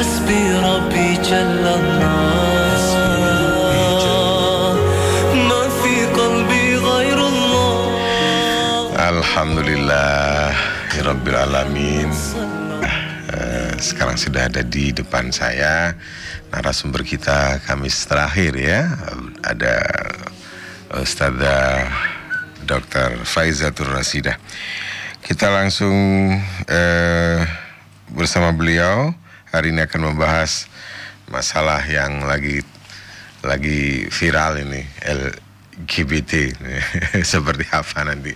[0.00, 2.84] حسبي ربي جل الله
[5.48, 7.56] ما في قلبي غير الله
[8.96, 10.50] Alhamdulillah
[10.96, 12.10] ya Rabbil Alamin
[13.26, 15.92] Eh, Sekarang sudah ada di depan saya
[16.54, 18.86] Narasumber kita Kamis terakhir ya
[19.42, 19.74] Ada
[20.94, 21.90] Ustazah
[22.64, 23.26] Dr.
[23.26, 24.38] Faizatur Rasidah
[25.20, 25.94] Kita langsung
[26.70, 27.42] eh,
[28.08, 29.10] bersama beliau
[29.51, 30.71] Hari ini akan membahas
[31.27, 32.63] masalah yang lagi
[33.43, 34.79] lagi viral ini
[35.83, 36.55] LGBT
[37.35, 38.31] seperti apa nanti.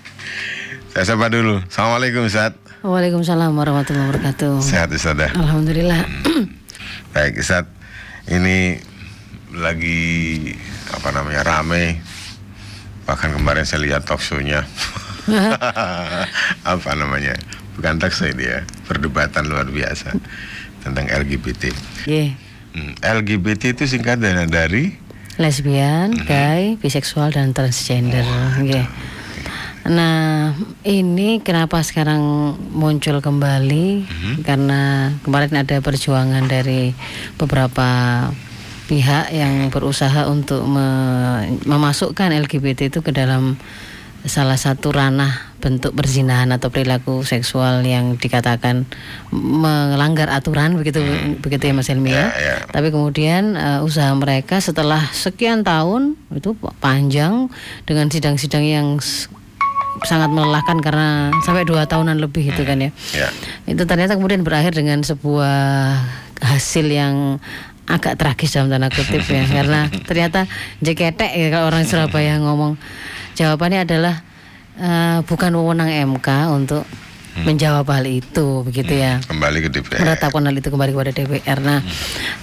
[0.92, 1.64] Saya sapa dulu.
[1.72, 2.60] Assalamualaikum Ustaz.
[2.84, 4.60] Waalaikumsalam warahmatullahi wabarakatuh.
[4.60, 5.32] sehat Ustaz ya?
[5.40, 6.04] Alhamdulillah.
[7.16, 7.64] baik Ustaz.
[8.28, 8.84] Ini
[9.56, 10.52] lagi
[10.92, 12.04] apa namanya rame.
[13.08, 14.68] Bahkan kemarin saya lihat talk show-nya.
[16.76, 17.40] Apa namanya
[17.76, 20.16] bukan talk show ini ya perdebatan luar biasa
[20.86, 21.74] tentang LGBT
[22.06, 22.38] Ye.
[22.72, 24.94] Hmm, LGBT itu singkatan dari
[25.36, 26.24] Lesbian, Mhm.
[26.24, 28.24] gay, biseksual dan transgender.
[28.62, 28.88] Ye.
[29.86, 32.22] Nah, ini kenapa sekarang
[32.72, 33.88] muncul kembali?
[34.02, 34.34] Mhm.
[34.42, 34.82] Karena
[35.22, 36.96] kemarin ada perjuangan dari
[37.36, 37.90] beberapa
[38.86, 43.58] pihak yang berusaha untuk me- memasukkan LGBT itu ke dalam
[44.24, 48.86] salah satu ranah bentuk perzinahan atau perilaku seksual yang dikatakan
[49.34, 51.02] melanggar aturan begitu
[51.42, 52.30] begitu ya Mas Helmi Ya, ya.
[52.38, 52.56] ya.
[52.70, 57.50] Tapi kemudian eh, usaha mereka setelah sekian tahun itu panjang
[57.90, 58.88] dengan sidang-sidang yang
[60.06, 62.94] sangat melelahkan karena sampai dua tahunan lebih itu kan ya.
[63.18, 63.30] ya
[63.66, 65.98] Itu ternyata kemudian berakhir dengan sebuah
[66.46, 67.42] hasil yang
[67.90, 70.46] agak tragis dalam tanda kutip ya karena ternyata
[70.78, 72.78] jeketek ya kalau orang Surabaya ngomong
[73.34, 74.22] jawabannya adalah
[74.80, 76.84] eh, bukan wewenang MK untuk
[77.44, 79.20] menjawab hal itu begitu ya.
[79.28, 81.60] Kembali ke DPR menetapkan hal itu kembali kepada DPR.
[81.60, 81.80] Nah,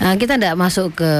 [0.04, 1.12] eh, kita tidak masuk ke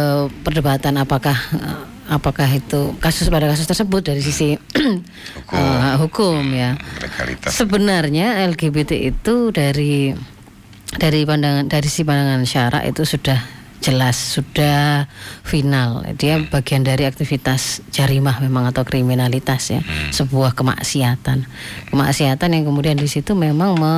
[0.44, 1.78] perdebatan apakah eh,
[2.12, 4.52] apakah itu kasus pada kasus tersebut dari sisi
[5.56, 6.76] eh, hukum ya.
[7.00, 7.56] legalitas.
[7.56, 10.12] Sebenarnya LGBT itu dari
[10.92, 15.10] dari pandangan dari si pandangan syarak itu sudah jelas sudah
[15.42, 16.06] final.
[16.14, 19.80] Dia bagian dari aktivitas jarimah memang atau kriminalitas ya
[20.14, 21.44] sebuah kemaksiatan.
[21.90, 23.94] Kemaksiatan yang kemudian di situ memang me,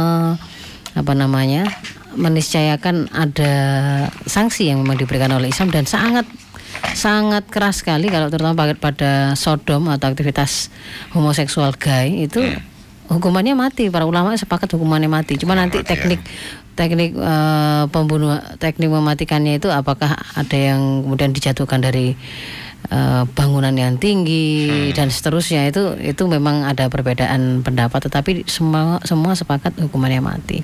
[0.97, 1.69] apa namanya
[2.17, 3.53] meniscayakan ada
[4.25, 6.25] sanksi yang memang diberikan oleh Islam dan sangat
[6.95, 10.71] sangat keras sekali kalau terutama pada- pada sodom atau aktivitas
[11.13, 12.41] homoseksual gay itu
[13.11, 13.93] hukumannya mati.
[13.93, 15.37] Para ulama sepakat hukumannya mati.
[15.37, 16.23] Cuma nanti mati, ya.
[16.75, 22.15] Teknik eh, pembunuh teknik mematikannya itu apakah ada yang kemudian dijatuhkan dari
[22.91, 25.71] eh, bangunan yang tinggi dan seterusnya?
[25.71, 30.61] Itu itu memang ada perbedaan pendapat tetapi semua semua sepakat hukumannya mati.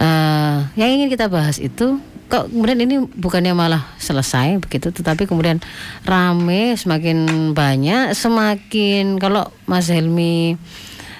[0.00, 2.00] Eh, yang ingin kita bahas itu
[2.30, 5.58] kok kemudian ini bukannya malah selesai begitu tetapi kemudian
[6.06, 10.56] rame semakin banyak semakin kalau Mas Helmi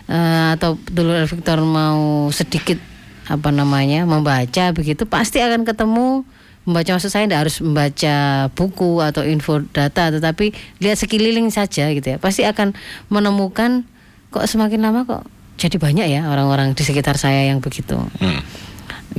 [0.08, 2.89] eh, atau dulu Victor mau sedikit
[3.30, 6.26] apa namanya membaca begitu pasti akan ketemu.
[6.66, 8.14] Membaca maksud saya tidak harus membaca
[8.52, 10.52] buku atau info data tetapi
[10.82, 12.18] lihat sekeliling saja gitu ya.
[12.18, 12.74] Pasti akan
[13.08, 13.86] menemukan
[14.34, 15.24] kok semakin lama kok
[15.60, 18.00] jadi banyak ya orang-orang di sekitar saya yang begitu.
[18.00, 18.40] Hmm.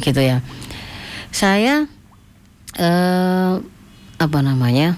[0.01, 0.41] gitu ya.
[1.29, 1.85] Saya
[2.75, 3.53] eh
[4.17, 4.97] apa namanya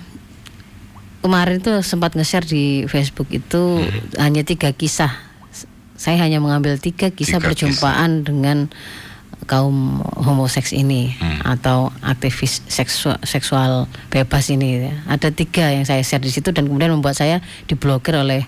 [1.20, 3.84] kemarin tuh sempat nge-share di Facebook itu
[4.20, 5.33] hanya tiga kisah
[6.04, 8.68] saya hanya mengambil tiga kisah Tiga perjumpaan dengan
[9.48, 14.88] kaum homoseks ini atau aktivis seksual, seksual bebas ini.
[14.88, 14.96] Ya.
[15.08, 18.44] ada tiga yang saya share di situ dan kemudian membuat saya diblokir oleh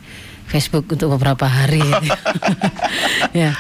[0.51, 1.83] Facebook untuk beberapa hari.
[3.35, 3.55] Ya.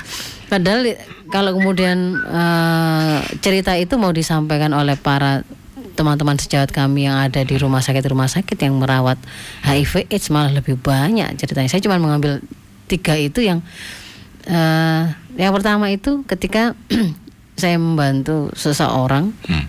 [0.45, 0.95] Padahal
[1.33, 5.43] kalau kemudian eh, cerita itu mau disampaikan oleh para
[5.95, 9.15] teman-teman sejawat kami yang ada di rumah sakit rumah sakit yang merawat
[9.63, 11.71] HIV AIDS malah lebih banyak ceritanya.
[11.71, 12.43] Saya cuma mengambil
[12.85, 13.59] tiga itu yang
[14.45, 15.03] eh
[15.35, 16.77] yang pertama itu ketika
[17.61, 19.65] saya membantu seseorang Hmm.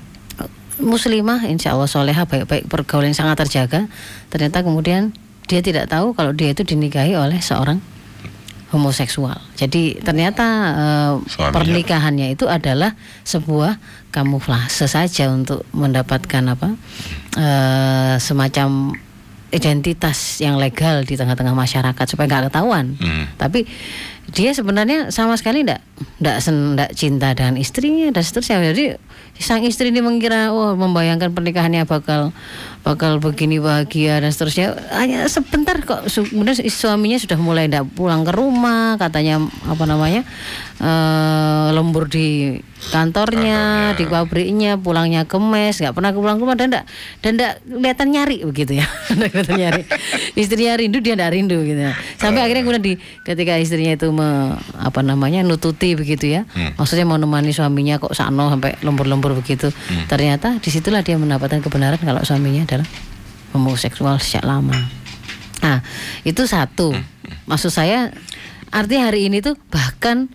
[0.77, 3.89] muslimah insya Allah soleha baik-baik pergaulan yang sangat terjaga
[4.29, 5.17] ternyata kemudian
[5.49, 7.81] dia tidak tahu kalau dia itu dinikahi oleh seorang
[8.75, 10.45] homoseksual jadi ternyata
[11.25, 11.55] Suaminya.
[11.55, 12.93] pernikahannya itu adalah
[13.25, 13.79] sebuah
[14.13, 16.75] kamuflase saja untuk mendapatkan apa
[17.39, 18.93] eh, semacam
[19.57, 22.93] identitas yang legal di tengah-tengah masyarakat supaya nggak ketahuan.
[23.01, 23.25] Hmm.
[23.41, 23.65] tapi
[24.27, 25.81] dia sebenarnya sama sekali enggak
[26.19, 28.59] enggak enggak cinta dengan istrinya dan seterusnya.
[28.75, 28.85] Jadi
[29.39, 32.35] sang istri ini mengira wah membayangkan pernikahannya bakal
[32.83, 34.75] bakal begini bahagia dan seterusnya.
[34.91, 39.39] Hanya sebentar kok kemudian suaminya sudah mulai enggak pulang ke rumah katanya
[39.71, 40.27] apa namanya
[40.83, 42.59] eh, lembur di
[42.91, 46.85] kantornya, di pabriknya, pulangnya ke mes, nggak pernah pulang ke rumah dan enggak
[47.23, 48.87] dan enggak kelihatan nyari begitu ya.
[49.31, 49.83] Kelihatan nyari.
[50.39, 51.81] Istrinya rindu dia enggak rindu gitu.
[51.81, 51.93] ya.
[52.19, 52.95] Sampai akhirnya kemudian di
[53.27, 56.47] ketika istrinya itu me, apa namanya nututi begitu ya.
[56.79, 59.75] Maksudnya mau nemani suaminya kok sakno sampai lembur-lembur begitu.
[60.07, 62.87] Ternyata di situlah dia mendapatkan kebenaran kalau suaminya adalah
[63.57, 64.77] homoseksual sejak lama.
[65.65, 65.81] Nah,
[66.23, 66.93] itu satu.
[67.51, 68.13] Maksud saya
[68.71, 70.29] artinya hari ini tuh bahkan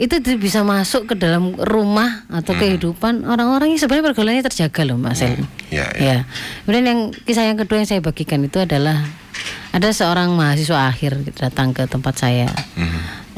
[0.00, 5.20] itu bisa masuk ke dalam rumah atau kehidupan orang-orang yang sebenarnya pergaulannya terjaga loh Mas
[5.20, 5.44] Elmi.
[5.68, 6.00] Ya, ya.
[6.00, 6.18] Ya.
[6.64, 9.04] Kemudian yang kisah yang kedua yang saya bagikan itu adalah
[9.76, 12.48] ada seorang mahasiswa akhir datang ke tempat saya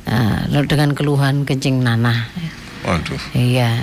[0.06, 2.30] uh, dengan keluhan kencing nanah.
[2.86, 3.18] Waduh.
[3.34, 3.82] Iya.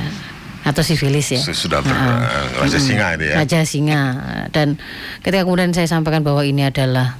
[0.63, 1.43] Atau sifilis ya.
[1.43, 2.63] Sudah ber, Heeh.
[2.63, 3.35] raja singa itu ya.
[3.43, 4.01] Raja singa
[4.55, 4.79] dan
[5.19, 7.19] ketika kemudian saya sampaikan bahwa ini adalah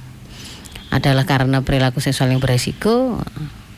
[0.88, 3.20] adalah karena perilaku seksual yang beresiko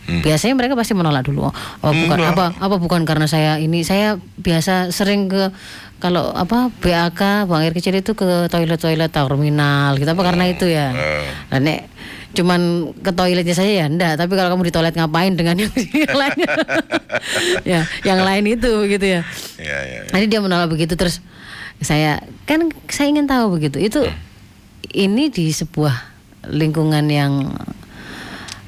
[0.03, 1.47] biasanya mereka pasti menolak dulu.
[1.47, 1.55] Oh,
[1.87, 2.35] oh, bukan Enggak.
[2.35, 3.87] apa apa bukan karena saya ini?
[3.87, 5.55] Saya biasa sering ke
[6.03, 10.11] kalau apa BAK buang air kecil itu ke toilet toilet terminal gitu.
[10.11, 10.91] Apa karena itu ya?
[11.55, 11.87] Nah, nek
[12.33, 15.71] cuman ke toiletnya saya ya enggak tapi kalau kamu di toilet ngapain dengan yang
[16.23, 16.39] lain?
[17.63, 19.23] Ya yang lain itu gitu ya.
[19.61, 20.01] Ya, ya.
[20.03, 20.11] ya.
[20.11, 20.99] Nanti dia menolak begitu.
[20.99, 21.23] Terus
[21.79, 22.19] saya
[22.49, 23.79] kan saya ingin tahu begitu.
[23.79, 24.03] Itu
[24.91, 25.95] ini di sebuah
[26.51, 27.55] lingkungan yang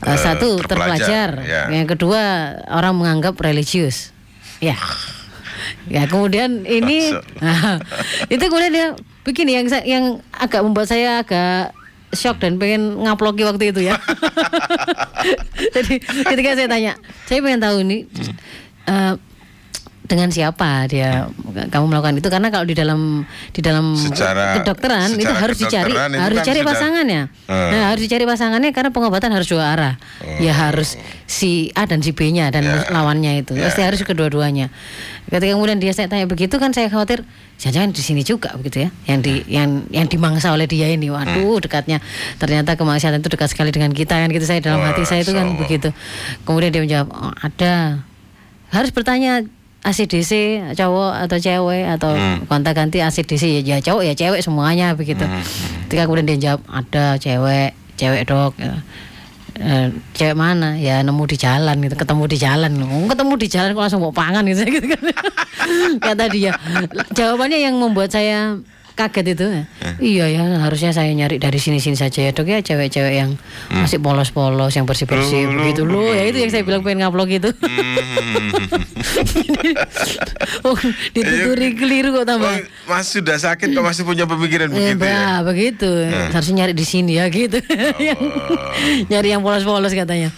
[0.04, 1.72] uh, satu terpelajar, terpelajar, ya.
[1.72, 2.22] yang kedua
[2.68, 4.12] orang menganggap religius,
[4.60, 4.76] ya.
[5.88, 7.12] Ya kemudian ini
[8.34, 8.86] itu kemudian dia
[9.24, 11.72] begini yang yang agak membuat saya agak
[12.14, 13.98] shock dan pengen ngaploki waktu itu ya.
[15.76, 16.92] Jadi ketika saya tanya,
[17.26, 18.08] saya pengen tahu ini
[18.88, 19.14] eh,
[20.04, 21.32] dengan siapa dia
[21.72, 23.24] kamu melakukan itu karena kalau di dalam
[23.56, 27.22] di dalam Secara- kedokteran itu secara harus dicari kedokteran itu harus kan dicari sudah- pasangannya.
[27.48, 27.70] Eh.
[27.72, 29.94] Nah, harus dicari pasangannya karena pengobatan harus dua arah.
[30.44, 32.84] Ya harus si A dan si B-nya dan Ya.
[32.92, 33.56] lawannya itu.
[33.56, 33.64] Ya.
[33.64, 34.68] Pasti harus kedua-duanya.
[35.24, 37.24] Ketika kemudian dia saya tanya begitu kan saya khawatir
[37.56, 38.88] jangan-jangan di sini juga begitu ya.
[39.08, 41.08] Yang di yang yang dimangsa oleh dia ini.
[41.08, 42.04] Waduh, dekatnya
[42.36, 45.48] ternyata kemaksiatan itu dekat sekali dengan kita kan gitu saya dalam hati saya itu kan
[45.48, 45.62] Masya Allah.
[45.64, 45.88] begitu.
[46.44, 48.04] Kemudian dia menjawab, "Oh, ada."
[48.68, 49.46] Harus bertanya
[49.84, 50.32] ACDC
[50.72, 52.16] cowok atau cewek atau
[52.48, 55.22] kontak ganti ACDC ya, ya cowok ya cewek semuanya begitu.
[55.86, 58.56] Ketika kemudian dia jawab ada cewek, cewek dok.
[58.56, 58.80] ya.
[59.54, 59.86] Eh,
[60.18, 63.82] cewek mana ya nemu di jalan gitu ketemu di jalan Oh, ketemu di jalan kok
[63.86, 65.02] langsung mau pangan gitu, gitu kan
[66.02, 66.58] kata dia
[67.14, 68.58] jawabannya yang membuat saya
[68.94, 69.64] kaget itu ya.
[69.98, 73.34] iya ya harusnya saya nyari dari sini sini saja ya dok ya cewek-cewek yang
[73.68, 77.50] masih polos-polos yang bersih-bersih begitu loh ya itu yang saya bilang pengen ngaplok itu
[80.62, 80.76] oh,
[81.10, 85.16] dituturi keliru kok tambah Oh, Mas sudah sakit kok masih punya pemikiran Eh, begitu ya?
[85.16, 85.90] bah, begitu.
[86.30, 87.56] Harusnya nyari di sini ya gitu.
[87.98, 88.22] Yang-
[89.10, 90.28] nyari yang polos-polos katanya.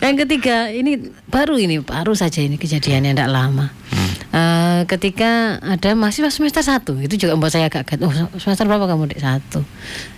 [0.00, 0.96] yang ketiga, ini
[1.26, 3.68] baru ini, baru saja ini kejadiannya tidak lama.
[4.28, 8.04] Eh, ketika ada mahasiswa semester satu, itu juga membuat saya agak kaget.
[8.04, 9.20] Oh, semester berapa kamu dek?
[9.20, 9.60] Satu.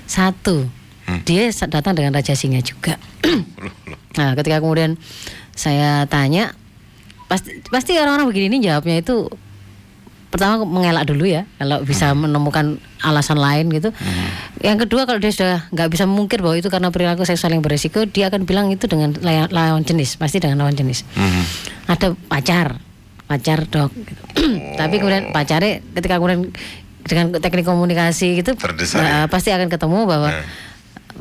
[0.04, 0.56] Satu.
[1.22, 2.98] Dia sa- datang dengan Raja Singa juga.
[4.18, 4.98] nah, ketika kemudian
[5.54, 6.54] saya tanya,
[7.26, 9.30] pasti pasti orang-orang begini ini jawabnya itu
[10.30, 13.90] pertama mengelak dulu ya kalau bisa menemukan alasan lain gitu.
[14.62, 18.06] Yang kedua kalau dia sudah nggak bisa mengungkir bahwa itu karena perilaku seksual yang beresiko,
[18.06, 19.14] dia akan bilang itu dengan
[19.50, 21.02] lawan, jenis, pasti dengan lawan jenis.
[21.90, 22.78] Ada pacar,
[23.30, 23.94] pacar dok.
[23.94, 24.22] gitu.
[24.80, 26.50] Tapi kemudian pacarnya ketika kemudian
[27.00, 28.52] dengan teknik komunikasi gitu,
[28.98, 29.30] nah, ya?
[29.30, 30.44] pasti akan ketemu bahwa Nah.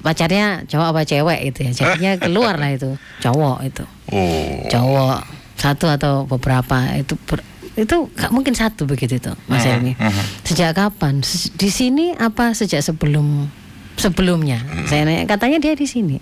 [0.01, 1.71] pacarnya cowok apa cewek itu ya.
[1.71, 4.65] Jadinya keluar lah itu cowok itu Oh.
[4.67, 5.21] cowok
[5.53, 7.45] satu atau beberapa itu ber-
[7.75, 9.93] itu nggak mungkin satu begitu itu Mas Helmi.
[10.41, 11.21] Sejak kapan?
[11.21, 13.47] Se- Di sini apa sejak sebelum
[13.95, 14.59] sebelumnya?
[14.85, 16.19] Saya nanya katanya dia di sini.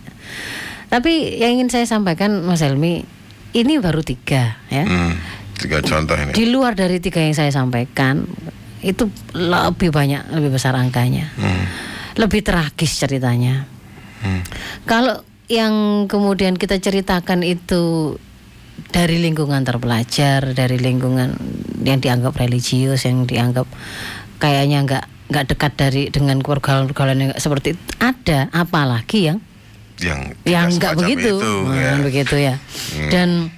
[0.88, 3.02] Tapi yang ingin saya sampaikan Mas Helmi
[3.52, 4.86] ini baru tiga ya.
[5.58, 6.32] Hmm, tiga contoh ini.
[6.32, 8.30] Di luar dari tiga yang saya sampaikan
[8.86, 11.34] itu lebih banyak lebih besar angkanya.
[12.14, 13.66] Lebih tragis ceritanya.
[14.22, 14.42] Hmm.
[14.86, 18.16] Kalau yang kemudian kita ceritakan itu
[18.94, 21.34] dari lingkungan terpelajar, dari lingkungan
[21.82, 23.66] yang dianggap religius, yang dianggap
[24.38, 29.40] kayaknya nggak nggak dekat dari dengan pergaulan-pergaulan yang seperti itu ada, apalagi yang
[29.98, 31.92] Yang yang nggak begitu, itu, Nah, ya.
[32.06, 32.56] begitu ya.
[33.10, 33.50] Dan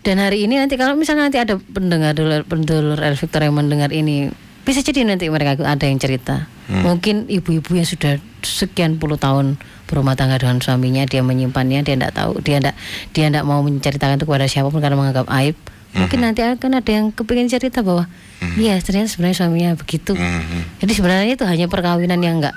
[0.00, 3.92] dan hari ini nanti kalau misalnya nanti ada pendengar dulur pendulur El Victor yang mendengar
[3.92, 4.32] ini
[4.64, 6.48] bisa jadi nanti mereka ada yang cerita.
[6.68, 6.86] Hmm.
[6.86, 12.14] Mungkin ibu-ibu yang sudah sekian puluh tahun berumah tangga dengan suaminya dia menyimpannya dia tidak
[12.14, 12.74] tahu dia tidak
[13.10, 15.56] dia tidak mau menceritakan itu kepada siapa pun karena menganggap aib.
[15.90, 16.06] Hmm.
[16.06, 18.06] Mungkin nanti akan ada yang kepingin cerita bahwa
[18.56, 20.14] iya ternyata sebenarnya suaminya begitu.
[20.14, 20.80] Mhm.
[20.80, 22.56] Jadi sebenarnya itu hanya perkawinan yang enggak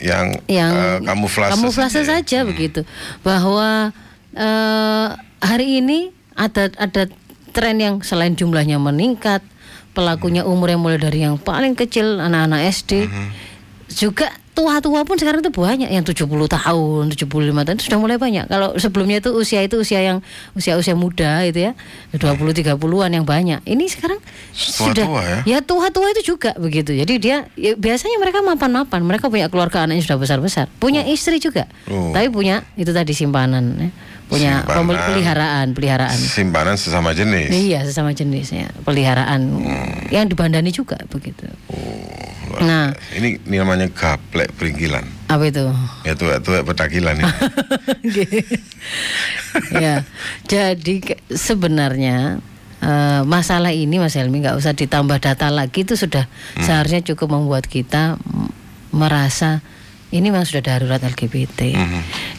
[0.00, 2.40] yang, yang eh, kamuflase, kamuflase saja.
[2.40, 2.80] saja begitu
[3.20, 3.92] bahwa
[4.32, 5.08] eh,
[5.44, 7.02] hari ini ada ada
[7.52, 9.44] tren yang selain jumlahnya meningkat,
[9.92, 13.10] pelakunya umur yang mulai dari yang paling kecil anak-anak SD,
[13.92, 17.16] juga tua-tua pun sekarang itu banyak yang 70 tahun, 75
[17.64, 18.44] tahun itu sudah mulai banyak.
[18.44, 20.20] Kalau sebelumnya itu usia itu usia yang
[20.52, 21.72] usia-usia muda itu ya,
[22.12, 23.64] 20 30-an yang banyak.
[23.64, 24.20] Ini sekarang
[24.52, 25.38] sudah Tua-tua ya?
[25.48, 26.92] ya tua-tua itu juga begitu.
[26.92, 31.64] Jadi dia ya, biasanya mereka mapan-mapan, mereka punya keluarga anaknya sudah besar-besar, punya istri juga,
[31.88, 32.12] Oh.
[32.12, 33.90] tapi punya itu tadi simpanan, ya.
[34.30, 35.10] punya Simpanan.
[35.10, 36.14] peliharaan, peliharaan.
[36.14, 37.50] Simpanan sesama jenis.
[37.50, 39.42] Iya sesama jenisnya peliharaan
[40.12, 41.48] yang dibandani juga begitu.
[41.66, 42.19] Luar
[42.60, 42.92] Nah.
[42.92, 43.16] biasa.
[43.16, 45.04] ini, ini namanya gaplek peringilan.
[45.32, 45.64] Apa itu?
[46.04, 47.32] Ya tua tua petakilan ini.
[49.84, 50.04] ya,
[50.44, 50.94] jadi
[51.32, 52.38] sebenarnya
[52.84, 56.28] eh, masalah ini Mas Helmi nggak usah ditambah data lagi itu sudah
[56.60, 58.20] seharusnya cukup membuat kita
[58.90, 59.64] merasa
[60.10, 61.70] ini memang sudah darurat LGBT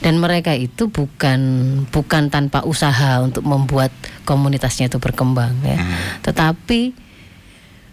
[0.03, 1.39] dan mereka itu bukan
[1.87, 3.95] bukan tanpa usaha untuk membuat
[4.27, 5.79] komunitasnya itu berkembang ya,
[6.19, 6.91] tetapi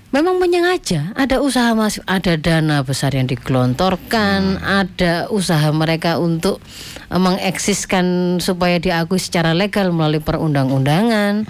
[0.08, 6.64] Memang menyengaja, ada usaha masuk, ada dana besar yang digelontorkan, ada usaha mereka untuk
[7.12, 11.44] eh, mengeksiskan supaya diakui secara legal melalui perundang-undangan,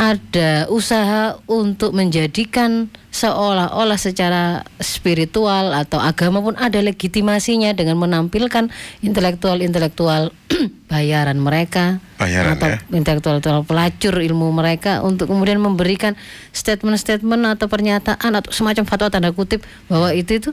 [0.00, 8.70] ada usaha untuk menjadikan seolah-olah secara spiritual atau agama pun ada legitimasinya dengan menampilkan
[9.02, 10.30] intelektual-intelektual
[10.90, 12.78] bayaran mereka Bayaran, atau ya?
[12.94, 16.14] intelektual pelacur ilmu mereka untuk kemudian memberikan
[16.54, 20.50] statement-statement atau pernyataan atau semacam fatwa tanda kutip bahwa itu itu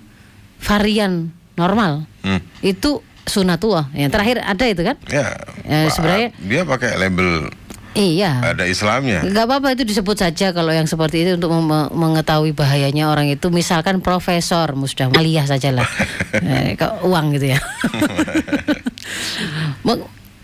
[0.58, 2.06] varian normal.
[2.26, 2.42] Hmm.
[2.66, 3.92] Itu sunatullah.
[3.94, 4.96] Yang terakhir ada itu kan?
[5.10, 5.36] Ya,
[5.68, 7.52] Pak, sebenarnya- dia pakai label
[7.98, 8.54] Iya.
[8.54, 9.26] ada Islamnya.
[9.26, 11.50] Gak apa-apa itu disebut saja kalau yang seperti itu untuk
[11.98, 15.90] mengetahui bahayanya orang itu misalkan profesor musdah aliyah sajalah
[16.46, 17.60] eh, uang gitu ya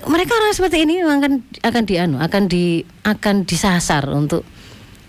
[0.03, 1.33] mereka orang seperti ini memang akan
[1.63, 4.43] akan dianu akan di akan disasar untuk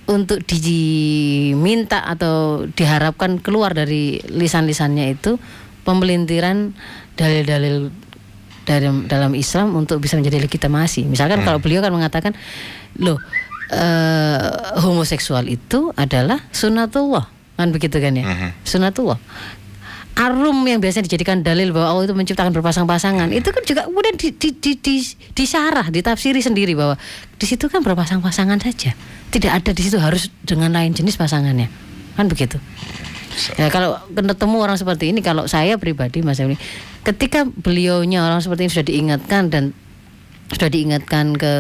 [0.05, 5.41] untuk diminta atau diharapkan keluar dari lisan-lisannya itu
[5.89, 6.77] pemelintiran
[7.17, 7.89] dalil-dalil
[8.65, 11.05] dalam dalam Islam untuk bisa menjadi legitimasi.
[11.09, 12.33] Misalkan kalau beliau kan mengatakan,
[12.99, 13.21] loh
[13.73, 14.41] eh,
[14.81, 18.25] homoseksual itu adalah sunatullah, kan begitu kan ya?
[18.65, 19.21] Sunatullah.
[20.15, 24.31] Arum yang biasanya dijadikan dalil bahwa Allah itu menciptakan berpasang-pasangan itu kan juga kemudian di,
[24.31, 25.03] di, di, di,
[25.35, 26.95] disyarah, ditafsiri sendiri bahwa
[27.35, 28.95] di situ kan berpasang-pasangan saja,
[29.35, 31.67] tidak ada di situ harus dengan lain jenis pasangannya,
[32.15, 32.63] kan begitu.
[33.59, 36.59] Ya, kalau ketemu orang seperti ini, kalau saya pribadi Mas Emily,
[37.03, 39.65] ketika beliaunya orang seperti ini sudah diingatkan dan
[40.53, 41.55] sudah diingatkan ke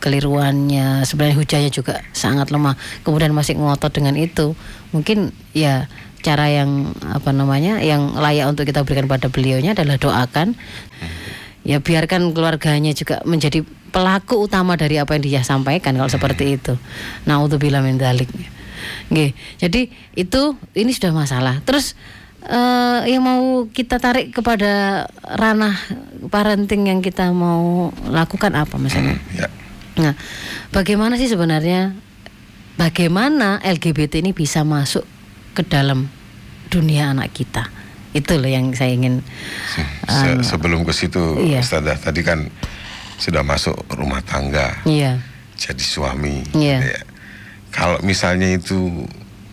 [0.00, 4.56] keliruannya, sebenarnya hujahnya juga sangat lemah, kemudian masih ngotot dengan itu,
[4.90, 5.86] mungkin ya
[6.20, 10.56] cara yang apa namanya, yang layak untuk kita berikan pada beliaunya adalah doakan,
[11.64, 13.60] ya biarkan keluarganya juga menjadi
[13.92, 16.74] pelaku utama dari apa yang dia sampaikan kalau seperti itu.
[17.28, 18.30] Naudzubillah min dzalik.
[19.08, 19.30] Nggih.
[19.58, 19.80] Jadi
[20.14, 20.40] itu
[20.72, 21.58] ini sudah masalah.
[21.62, 21.94] Terus
[22.42, 25.76] eh, yang mau kita tarik kepada ranah
[26.26, 29.18] parenting yang kita mau lakukan apa Mas Emil?
[29.34, 29.48] Ya.
[29.98, 30.14] Nah,
[30.70, 31.92] bagaimana sih sebenarnya
[32.74, 35.04] bagaimana LGBT ini bisa masuk
[35.52, 36.08] ke dalam
[36.68, 37.68] dunia anak kita?
[38.10, 39.22] Itu loh yang saya ingin
[40.08, 41.62] Se- sebelum ke situ, Iya.
[41.62, 42.50] Ustazah tadi kan
[43.20, 45.20] sudah masuk rumah tangga, Iya.
[45.54, 46.42] jadi suami.
[46.50, 46.78] Iya.
[46.80, 47.00] Ya.
[47.70, 49.06] Kalau misalnya itu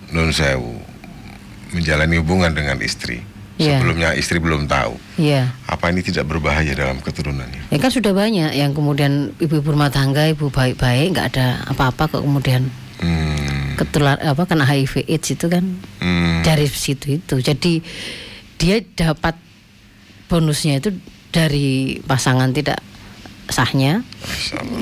[0.09, 0.77] non sewu
[1.74, 3.21] menjalani hubungan dengan istri,
[3.57, 3.81] Iya.
[3.81, 5.50] sebelumnya istri belum tahu, Iya.
[5.65, 7.74] apa ini tidak berbahaya dalam keturunannya?
[7.74, 12.24] Ya kan sudah banyak yang kemudian ibu-ibu rumah tangga, ibu baik-baik, nggak ada apa-apa kok
[12.24, 15.62] kemudian Hmm, ketular apa kena HIV AIDS itu kan
[16.01, 17.38] hmm, dari situ itu.
[17.38, 17.86] Jadi
[18.57, 19.38] dia dapat
[20.25, 20.97] bonusnya itu
[21.29, 22.81] dari pasangan tidak
[23.50, 24.04] sahnya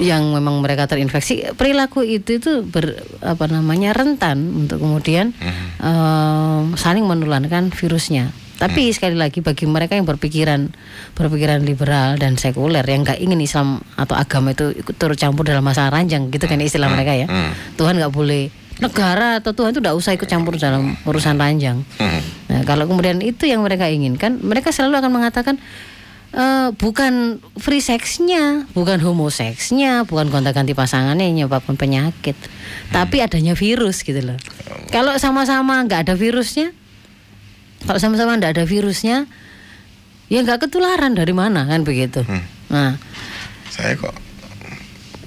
[0.02, 1.54] yang memang mereka terinfeksi.
[1.54, 5.32] Perilaku itu itu ber, apa namanya rentan untuk kemudian
[5.80, 8.34] em, saling menularkan virusnya.
[8.56, 10.72] Tapi sekali lagi bagi mereka yang berpikiran
[11.12, 15.60] berpikiran liberal dan sekuler yang nggak ingin Islam atau agama itu ikut turut campur dalam
[15.60, 17.28] masalah ranjang gitu kan istilah mereka ya.
[17.76, 18.48] Tuhan nggak boleh
[18.80, 21.84] negara atau Tuhan itu nggak usah ikut campur dalam urusan ranjang.
[22.00, 22.22] Hmm.
[22.52, 25.56] Nah, kalau kemudian itu yang mereka inginkan, mereka selalu akan mengatakan
[26.36, 32.36] eh, bukan free sexnya, bukan homoseksnya, bukan gonta-ganti pasangannya yang menyebabkan penyakit,
[32.92, 34.38] tapi adanya virus gitu loh.
[34.92, 36.76] Kalau sama-sama nggak ada virusnya,
[37.88, 39.26] kalau sama-sama nggak ada virusnya,
[40.28, 42.22] ya nggak ketularan dari mana kan begitu.
[42.68, 43.00] Nah,
[43.72, 44.16] Saya kok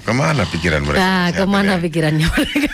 [0.05, 0.97] ke mana pikiran mereka?
[0.97, 1.81] nah ke mana ya?
[1.85, 2.73] pikirannya mereka?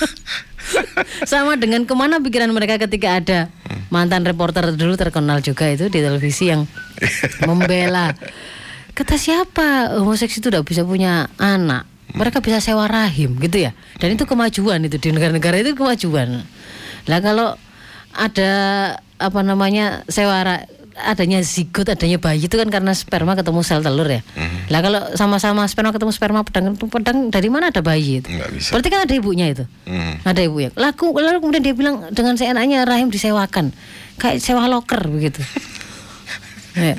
[1.30, 3.38] Sama dengan ke mana pikiran mereka ketika ada
[3.92, 6.64] mantan reporter dulu terkenal juga itu di televisi yang
[7.48, 8.12] membela.
[8.92, 11.92] Kata siapa homoseks itu tidak bisa punya anak?
[12.12, 16.44] mereka bisa sewa rahim gitu ya dan itu kemajuan itu di negara-negara itu kemajuan
[17.08, 17.56] lah kalau
[18.12, 18.52] ada
[19.16, 20.44] apa namanya sewa
[20.94, 24.20] adanya zigot adanya bayi itu kan karena sperma ketemu sel telur ya
[24.68, 28.70] lah kalau sama-sama sperma ketemu sperma pedang pedang dari mana ada bayi itu Nggak bisa.
[28.70, 30.20] berarti kan ada ibunya itu Hmm.
[30.22, 33.72] ada ibunya laku lalu kemudian dia bilang dengan seenaknya rahim disewakan
[34.16, 35.40] kayak sewa loker begitu
[36.72, 36.96] Ya.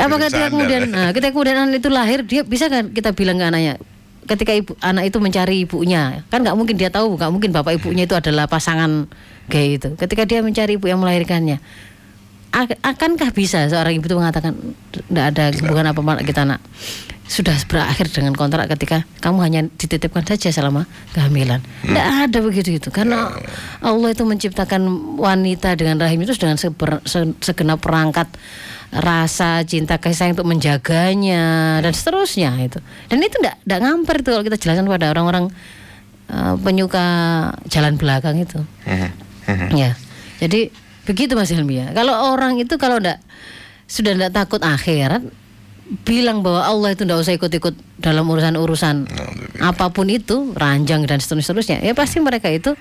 [0.00, 3.44] Apakah dia kemudian, nah, ketika kemudian anak itu lahir, dia bisa kan kita bilang ke
[3.44, 3.76] anaknya,
[4.24, 8.08] ketika ibu anak itu mencari ibunya, kan nggak mungkin dia tahu, nggak mungkin bapak ibunya
[8.08, 9.04] itu adalah pasangan
[9.44, 9.92] gay itu.
[9.94, 11.60] Ketika dia mencari ibu yang melahirkannya,
[12.62, 14.54] akankah bisa seorang ibu itu mengatakan
[14.94, 16.62] tidak ada hubungan apa apa kita nak.
[17.24, 20.84] Sudah berakhir dengan kontrak ketika kamu hanya dititipkan saja selama
[21.16, 21.64] kehamilan.
[21.82, 23.32] Tidak ada begitu itu karena
[23.80, 24.84] Allah itu menciptakan
[25.16, 28.28] wanita dengan rahim itu dengan seber- se- segenap perangkat
[28.92, 32.78] rasa cinta kasih sayang untuk menjaganya dan seterusnya itu.
[33.08, 35.44] Dan itu tidak tidak ngamper itu kalau kita jelaskan pada orang-orang
[36.28, 37.06] eh, penyuka
[37.72, 38.60] jalan belakang itu.
[39.72, 39.96] Ya,
[40.44, 40.68] jadi
[41.04, 41.86] begitu Mas Hilmi ya.
[41.92, 43.20] Kalau orang itu kalau ndak
[43.88, 45.20] sudah ndak takut akhirat,
[46.08, 49.08] bilang bahwa Allah itu ndak usah ikut-ikut dalam urusan-urusan
[49.60, 52.72] apa pun itu, ranjang dan seterusnya, ya pasti mereka itu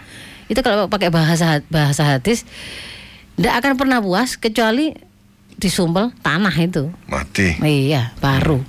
[0.51, 2.43] itu kalau pakai bahasa bahasa hadis
[3.39, 4.95] ndak akan pernah puas kecuali
[5.59, 6.89] disumpel tanah itu.
[7.07, 7.59] Mati.
[7.61, 8.59] Iya, baru.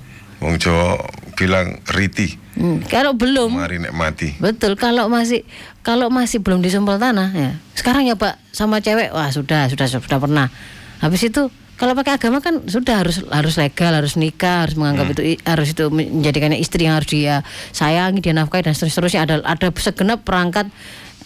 [0.43, 0.99] Wong Jawa
[1.35, 4.31] bilang riti, Hmm, kalau belum mari nek mati.
[4.39, 5.43] Betul, kalau masih
[5.85, 7.51] kalau masih belum disumpel tanah ya.
[7.77, 10.49] Sekarang ya Pak sama cewek wah sudah sudah sudah pernah.
[10.97, 15.21] Habis itu kalau pakai agama kan sudah harus harus legal, harus nikah, harus menganggap itu
[15.37, 19.69] i- harus itu menjadikannya istri yang harus dia sayangi, dia nafkahi dan seterusnya ada ada
[19.75, 20.71] segenap perangkat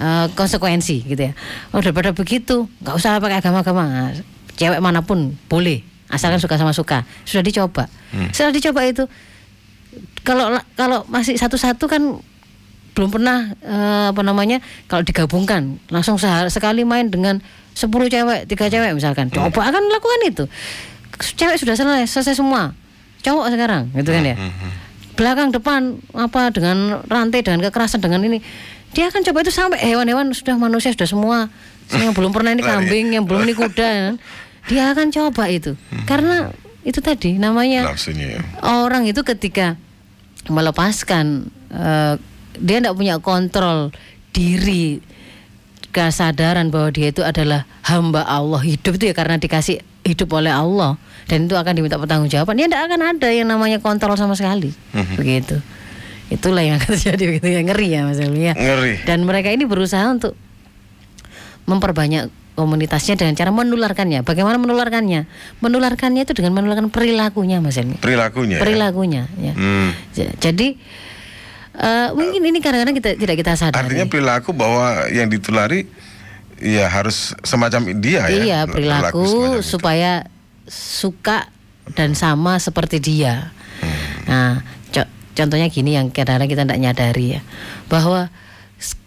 [0.01, 1.34] eh, konsekuensi gitu ya.
[1.72, 4.12] Oh daripada begitu, nggak usah pakai agama-agama.
[4.60, 7.08] Cewek mana pun boleh, asalkan suka sama suka.
[7.24, 7.88] Sudah dicoba.
[8.36, 9.08] Sudah dicoba itu
[10.25, 12.04] kalau kalau masih satu-satu kan
[13.00, 14.60] belum pernah eh, apa namanya
[14.91, 17.39] kalau digabungkan langsung sehari, sekali main dengan
[17.72, 19.32] 10 cewek tiga cewek misalkan.
[19.32, 20.44] Coba akan lakukan itu.
[21.40, 22.75] Cewek sudah selesai selesai semua.
[23.24, 24.35] Cowok sekarang gitu kan ya?
[25.16, 28.44] Belakang depan apa dengan rantai dengan kekerasan dengan ini.
[28.92, 31.38] Dia akan coba itu sampai hewan-hewan sudah manusia sudah semua.
[31.96, 34.16] Yang belum pernah ini kambing yang belum ini kuda kan.
[34.68, 35.79] dia akan coba itu.
[36.03, 36.51] Karena
[36.83, 38.42] itu tadi namanya Nafsunya ya.
[38.64, 39.75] orang itu ketika
[40.48, 42.16] melepaskan eh,
[42.59, 43.89] dia tidak punya kontrol
[44.29, 45.01] diri
[45.89, 51.01] kesadaran bahwa dia itu adalah hamba Allah hidup itu ya karena dikasih hidup oleh Allah
[51.25, 54.69] dan itu akan diminta pertanggungjawaban dia tidak akan ada yang namanya kontrol sama sekali
[55.17, 55.57] begitu
[56.29, 59.01] itulah yang akan terjadi begitu ya ngeri ya mas Elmi ya Ngeri.
[59.03, 60.37] dan mereka ini berusaha untuk
[61.65, 65.25] memperbanyak komunitasnya dengan cara menularkannya bagaimana menularkannya
[65.57, 68.57] menularkannya itu dengan menularkan perilakunya mas Elmi Perilakunya.
[68.57, 68.61] ya?
[68.61, 69.53] perilakunya ya.
[69.53, 69.89] Hmm.
[70.11, 70.75] Ja- Jadi
[71.79, 73.79] eh, mungkin ini kadang-kadang kita tidak kita sadari.
[73.87, 75.87] Artinya perilaku bahwa yang ditulari
[76.59, 78.29] ya harus semacam dia ya.
[78.29, 79.63] iya Perilaku perilaku semacam itu.
[79.63, 80.11] supaya
[80.68, 81.37] suka
[81.96, 83.50] dan sama seperti dia.
[83.79, 83.96] Hmm.
[84.27, 84.51] Nah,
[84.92, 87.42] co- contohnya gini yang kadang-kadang kita tidak nyadari ya
[87.87, 88.27] bahwa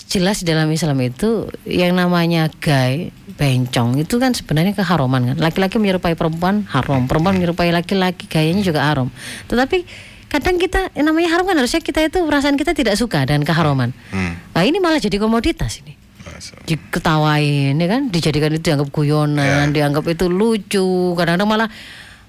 [0.08, 3.08] jelas di dalam Islam itu yang namanya gay,
[3.40, 5.37] bencong itu kan sebenarnya keharuman kan.
[5.40, 9.08] Laki-laki menyerupai perempuan haram, perempuan menyerupai laki-laki gayanya juga haram.
[9.48, 9.88] Tetapi
[10.33, 13.92] kadang kita yang namanya haram kan harusnya kita itu perasaan kita tidak suka dengan keharuman.
[14.09, 14.33] Hmm.
[14.51, 15.92] Nah, ini malah jadi komoditas ini
[16.23, 16.57] Masa.
[16.64, 19.75] diketawain ya kan dijadikan itu dianggap guyonan Ya.
[19.75, 21.68] dianggap itu lucu kadang-kadang malah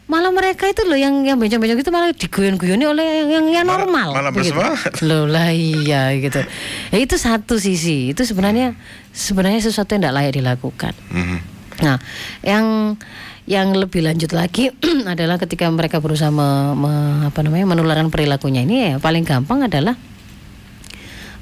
[0.04, 4.12] malah mereka itu loh yang yang bencong-bencong itu malah diguyon-guyoni oleh yang yang, yang normal
[4.12, 5.00] malah bersemangat.
[5.00, 6.44] loh lah iya gitu
[6.92, 8.76] ya, itu satu sisi itu sebenarnya
[9.10, 11.38] sebenarnya sesuatu yang tidak layak dilakukan Mhm.
[11.82, 11.98] Nah,
[12.46, 12.96] yang
[13.44, 14.72] yang lebih lanjut lagi
[15.14, 19.98] adalah ketika mereka berusaha me- me- apa namanya menularkan perilakunya ini ya paling gampang adalah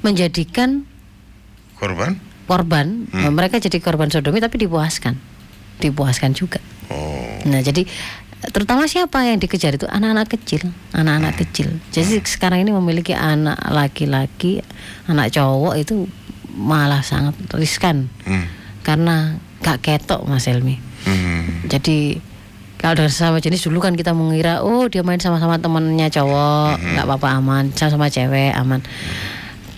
[0.02, 0.82] menjadikan
[1.78, 2.18] Korban?
[2.46, 3.06] korban.
[3.10, 5.14] Mereka jadi korban sodomi tapi dipuaskan.
[5.78, 6.58] Dipuaskan juga.
[6.92, 7.38] Oh.
[7.48, 7.86] nah jadi
[8.52, 9.86] terutama siapa yang dikejar itu?
[9.86, 10.70] Anak-anak kecil.
[10.92, 11.78] Anak-anak kecil.
[11.94, 14.60] Jadi sekarang ini memiliki anak laki-laki
[15.06, 16.06] anak cowok itu
[16.52, 18.10] malah sangat riskan.
[18.26, 18.46] Hmm.
[18.82, 21.66] karena gak ketok mas Elmi Hmm.
[21.66, 22.22] jadi
[22.78, 27.06] kalau dengan sesama jenis dulu kan kita mengira oh dia main sama-sama temennya cowok nggak
[27.06, 27.64] apa-apa aman.
[27.74, 28.82] Sama-sama cewek aman.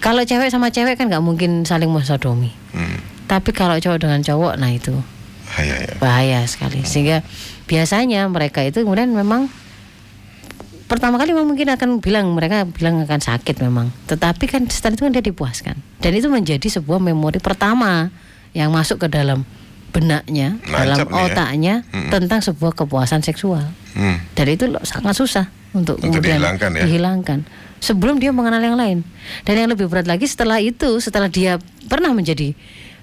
[0.00, 2.52] Kalau cewek sama cewek kan nggak mungkin saling mensodomi.
[2.72, 3.00] Hmm.
[3.24, 4.92] tapi kalau cowok dengan cowok nah itu
[5.48, 5.94] Bahaya ya.
[5.96, 6.84] bahaya sekali.
[6.84, 7.24] Sehingga
[7.64, 9.48] biasanya mereka itu kemudian memang
[10.84, 13.88] pertama kali memang mungkin akan bilang mereka bilang akan sakit memang.
[14.04, 15.76] Tetapi kan setelah itu kan dia dipuaskan.
[16.04, 18.12] Dan itu menjadi sebuah memori pertama
[18.52, 19.48] yang masuk ke dalam
[19.94, 21.22] benaknya dalam nih ya.
[21.24, 22.10] otaknya Mm-mm.
[22.10, 23.62] tentang sebuah kepuasan seksual
[23.94, 24.18] Hmm.
[24.34, 26.82] dan itu sangat susah untuk, Untuk kemudian dihilangkan ya?
[26.82, 27.38] dihilangkan.
[27.78, 29.06] Sebelum dia mengenal yang lain.
[29.42, 32.56] Dan yang lebih berat lagi setelah itu, setelah dia pernah menjadi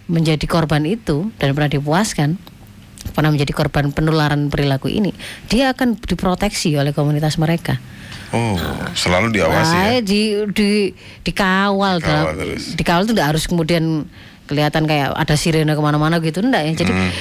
[0.05, 2.35] menjadi korban itu dan pernah dipuaskan,
[3.09, 5.15] pernah menjadi korban penularan perilaku ini,
[5.47, 7.79] dia akan diproteksi oleh komunitas mereka.
[8.31, 8.55] Oh,
[8.93, 9.83] selalu diawasi ya.
[9.85, 10.69] Nah, di di
[11.21, 12.63] dikawal, Dikawal dalam- terus.
[12.73, 14.07] dikawal itu tidak harus kemudian
[14.51, 17.11] kelihatan kayak ada sirene ke mana-mana gitu enggak ya jadi Hmm.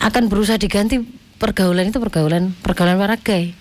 [0.00, 1.04] akan berusaha diganti
[1.36, 3.52] pergaulan itu pergaulan pergaulan waragai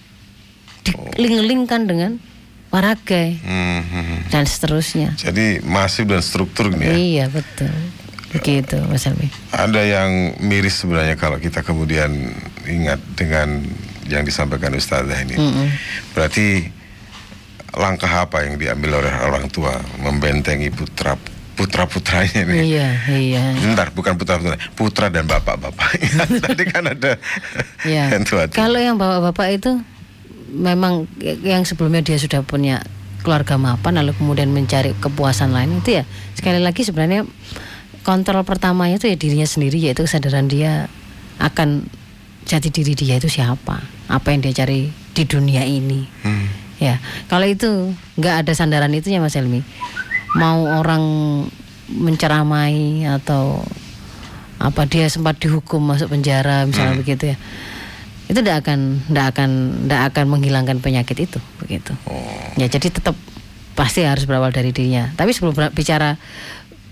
[1.16, 2.12] diling-lingkan dengan
[2.70, 4.20] waragai Hmm, hmm, hmm.
[4.30, 6.96] dan seterusnya Jadi masif dan struktur ini ya.
[6.96, 7.72] iya betul
[8.28, 12.12] begitu Mas Helmi Ada yang miris sebenarnya kalau kita kemudian
[12.64, 13.64] ingat dengan
[14.08, 15.36] yang disampaikan Ustazah ini.
[15.36, 15.68] Mm-mm.
[16.12, 16.64] Berarti
[17.72, 21.20] langkah apa yang diambil oleh orang tua membentengi putra
[21.58, 22.72] putra putranya ini?
[22.72, 25.90] iya iya Bentar, bukan putra putra, putra dan bapak bapak.
[26.46, 27.18] Tadi kan ada
[27.82, 28.14] Iya.
[28.54, 29.82] Kalau yang bapak-bapak itu
[30.48, 31.10] memang
[31.42, 32.80] yang sebelumnya dia sudah punya
[33.20, 37.28] keluarga mapan lalu kemudian mencari kepuasan lain itu ya sekali lagi sebenarnya
[38.02, 40.88] kontrol pertamanya itu ya dirinya sendiri yaitu kesadaran dia
[41.36, 41.84] akan
[42.48, 46.48] jati diri dia itu siapa apa yang dia cari di dunia ini Hmm.
[46.80, 47.68] ya kalau itu
[48.16, 49.60] nggak ada sandaran itu ya Mas Helmi
[50.38, 51.04] mau orang
[51.88, 53.64] menceramai atau
[54.58, 57.38] apa dia sempat dihukum masuk penjara misalnya begitu ya.
[58.28, 59.50] Itu tidak akan tidak akan
[59.86, 61.94] tidak akan menghilangkan penyakit itu begitu.
[62.60, 63.16] Ya jadi tetap
[63.78, 65.14] pasti harus berawal dari dirinya.
[65.14, 66.18] Tapi sebelum bicara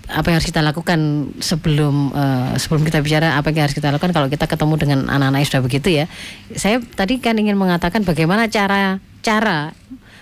[0.06, 4.14] apa yang harus kita lakukan sebelum eh, sebelum kita bicara apa yang harus kita lakukan
[4.14, 6.04] kalau kita ketemu dengan anak-anak yang sudah begitu ya.
[6.54, 9.74] Saya tadi kan ingin mengatakan bagaimana cara cara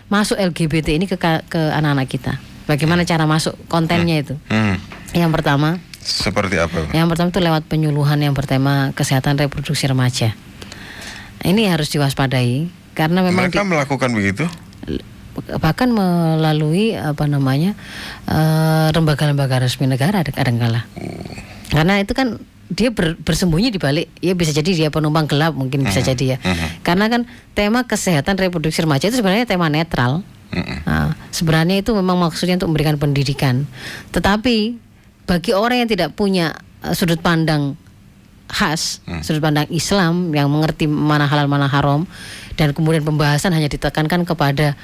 [0.09, 4.77] masuk LGBT ini ke ke anak-anak kita bagaimana cara masuk kontennya itu Hmm.
[5.13, 6.89] yang pertama Seperti apa?
[6.91, 10.37] yang pertama itu lewat penyuluhan yang bertema kesehatan reproduksi remaja.
[11.41, 14.45] Ini harus diwaspadai karena memang Mereka melakukan begitu?
[14.83, 15.01] di-
[15.57, 17.75] bahkan melalui apa namanya
[18.25, 20.85] eh, lembaga-lembaga resmi negara ada kadangkala.
[21.69, 22.39] Karena itu kan
[22.71, 26.39] dia ber- bersembunyi di balik ya bisa jadi dia penumpang gelap mungkin bisa jadi ya.
[26.81, 30.25] Karena kan tema kesehatan reproduksi remaja itu sebenarnya tema netral.
[30.87, 33.67] Nah, sebenarnya itu memang maksudnya untuk memberikan pendidikan.
[34.15, 34.79] Tetapi
[35.27, 37.75] bagi orang yang tidak punya eh, sudut pandang
[38.45, 42.05] khas, sudut pandang Islam yang mengerti mana halal mana haram
[42.55, 44.79] dan kemudian pembahasan hanya ditekankan kepada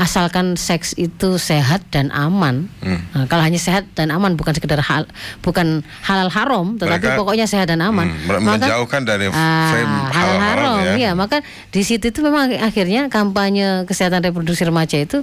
[0.00, 2.72] asalkan seks itu sehat dan aman.
[2.80, 5.04] Nah, kalau hanya sehat dan aman bukan sekedar hal
[5.44, 8.08] bukan halal haram, tetapi Mereka, pokoknya sehat dan aman.
[8.08, 10.96] hmm, menjauhkan dari frame Ah, halal halal haram haram, ya.
[10.96, 11.10] ya.
[11.12, 15.20] Maka di situ itu memang akhirnya kampanye kesehatan reproduksi remaja itu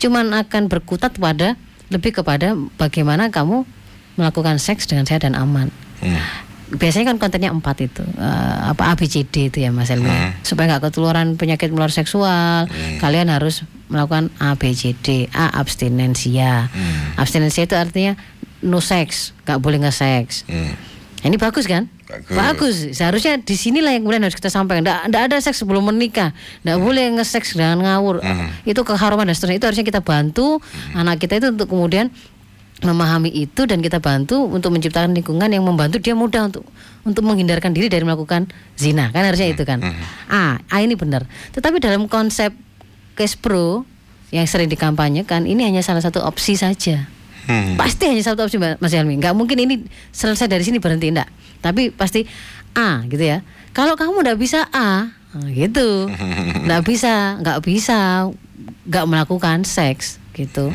[0.00, 1.54] cuman akan berkutat pada
[1.92, 3.68] lebih kepada bagaimana kamu
[4.16, 5.68] melakukan seks dengan sehat dan aman.
[6.00, 6.16] Hmm.
[6.64, 10.32] Biasanya kan kontennya empat itu Eh, apa ABCD itu ya Mas Elmi Hmm.
[10.40, 12.64] supaya nggak ketularan penyakit menular seksual
[12.98, 17.20] kalian harus melakukan ABCD A abstinensia Hmm.
[17.20, 18.16] abstinensia itu artinya
[18.60, 20.72] no sex nggak boleh nge-sex Hmm.
[21.22, 21.88] ini bagus kan?
[22.30, 22.92] Bagus.
[22.92, 24.84] Seharusnya di sinilah yang kemudian harus kita sampaikan.
[25.08, 26.36] Nggak ada seks sebelum menikah.
[26.62, 28.20] Nggak boleh nge-seks dengan ngawur.
[28.62, 29.58] Itu keharuman dan seterusnya.
[29.58, 30.60] Itu harusnya kita bantu
[30.92, 32.12] anak kita itu untuk kemudian
[32.84, 36.64] memahami itu dan kita bantu untuk menciptakan lingkungan yang membantu dia mudah untuk
[37.04, 39.08] untuk menghindarkan diri dari melakukan zina.
[39.10, 39.80] Kan harusnya itu kan.
[40.28, 41.24] Ah, ah ini benar.
[41.56, 42.52] Tetapi dalam konsep
[43.16, 43.88] case pro
[44.34, 47.08] yang sering dikampanyekan ini hanya salah satu opsi saja.
[47.44, 47.76] Hmm.
[47.76, 49.20] Pasti hanya satu opsi Mas Helmi.
[49.20, 51.28] Nggak mungkin ini selesai dari sini berhenti enggak.
[51.60, 52.24] Tapi pasti
[52.74, 53.40] A gitu ya.
[53.74, 56.08] Kalau kamu nggak bisa A, nah, gitu.
[56.64, 58.30] Nggak bisa, nggak bisa,
[58.86, 60.70] nggak melakukan seks gitu.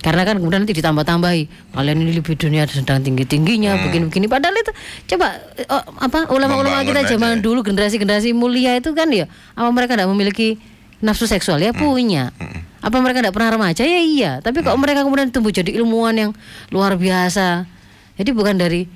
[0.00, 1.72] Karena kan kemudian nanti ditambah-tambahi.
[1.76, 4.26] Kalian ini libidonya sedang tinggi-tingginya begini-begini.
[4.32, 4.72] Padahal itu
[5.14, 7.16] coba eh, oh, apa ulama-ulama kita aja.
[7.16, 10.56] zaman dulu generasi-generasi mulia itu kan ya apa mereka tidak memiliki
[11.04, 11.60] nafsu seksual?
[11.60, 12.32] Ya punya.
[12.80, 13.84] Apa mereka tidak pernah remaja?
[13.84, 14.32] Ya iya.
[14.40, 16.30] Tapi kok mereka kemudian tumbuh jadi ilmuwan yang
[16.72, 17.68] luar biasa?
[18.16, 18.88] Jadi bukan dari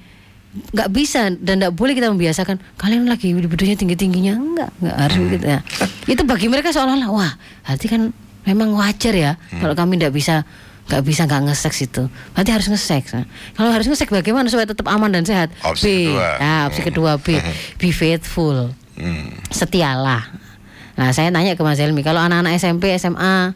[0.54, 5.18] nggak bisa dan nggak boleh kita membiasakan kalian lagi libidonya tinggi tingginya enggak nggak harus
[5.36, 5.60] gitu ya.
[6.08, 7.32] Itu bagi mereka seolah-olah wah
[7.66, 8.14] berarti kan
[8.46, 10.46] memang wajar ya kalau kami tidak bisa
[10.84, 14.84] nggak bisa nggak nge-seks itu berarti harus nge-seks Nah, kalau harus nge-seks bagaimana supaya tetap
[14.86, 16.28] aman dan sehat Opsi B kedua.
[16.36, 17.26] nah opsi kedua B
[17.80, 19.34] be faithful Hmm.
[19.50, 20.22] setialah.
[20.94, 23.50] Nah, saya nanya ke Mas Helmi, kalau anak-anak SMP, SMA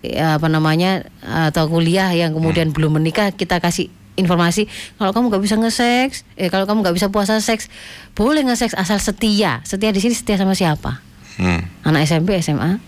[0.00, 4.64] ya, apa namanya atau kuliah yang kemudian belum menikah, kita kasih informasi
[4.96, 7.68] kalau kamu nggak bisa nge-seks, eh kalau kamu nggak bisa puasa seks,
[8.16, 9.60] boleh nge-seks asal setia.
[9.62, 11.04] Setia di sini setia sama siapa?
[11.36, 11.62] Hmm.
[11.84, 12.80] Anak SMP, SMA,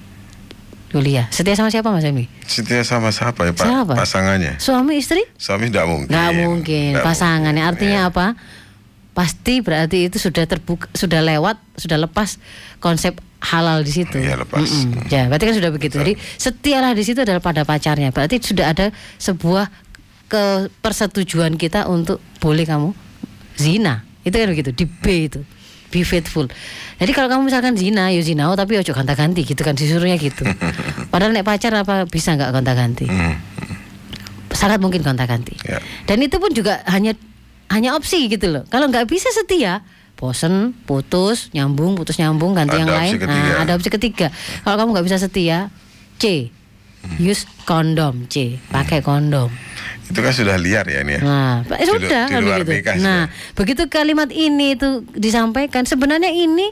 [0.90, 1.30] kuliah.
[1.30, 2.26] Setia sama siapa Mas Helmi?
[2.44, 3.66] Setia sama siapa ya Pak?
[3.66, 3.94] Siapa?
[3.94, 4.58] Pasangannya.
[4.58, 5.22] Suami istri?
[5.38, 6.10] Suami tidak mungkin.
[6.10, 6.90] Nggak mungkin.
[6.98, 8.10] Nggak Pasangannya mungkin, artinya ya.
[8.10, 8.26] apa?
[9.10, 12.38] pasti berarti itu sudah terbuka, sudah lewat, sudah lepas
[12.78, 14.16] konsep halal di situ.
[14.16, 14.64] Iya, lepas.
[14.64, 15.12] Mm-mm.
[15.12, 15.98] Ya, berarti kan sudah begitu.
[15.98, 18.14] Jadi setialah di situ adalah pada pacarnya.
[18.14, 19.68] Berarti sudah ada sebuah
[20.30, 22.94] ke persetujuan kita untuk boleh kamu
[23.58, 24.06] zina.
[24.22, 25.40] Itu kan begitu di B itu.
[25.90, 26.46] Be faithful.
[27.02, 30.46] Jadi kalau kamu misalkan zina, yo zina, oh, tapi ojo gonta-ganti gitu kan disuruhnya gitu.
[31.12, 33.10] Padahal nek pacar apa bisa nggak gonta-ganti?
[33.10, 33.34] Hmm.
[34.54, 35.58] Sangat mungkin gonta-ganti.
[35.66, 35.82] Ya.
[36.06, 37.18] Dan itu pun juga hanya
[37.70, 38.62] hanya opsi gitu loh.
[38.70, 39.82] Kalau nggak bisa setia,
[40.18, 43.14] bosen, putus, nyambung, putus nyambung, ganti Ada yang lain.
[43.18, 43.30] ketiga.
[43.34, 44.26] Nah, ada opsi ketiga.
[44.62, 45.58] Kalau kamu nggak bisa setia,
[46.20, 46.52] C,
[47.16, 49.48] use kondom, C, pakai kondom.
[50.06, 51.22] Itu kan sudah liar ya ini ya.
[51.22, 52.70] Nah, eh, sudah di kan begitu.
[52.76, 53.22] nikah Nah,
[53.54, 56.68] begitu kalimat ini itu disampaikan, sebenarnya ini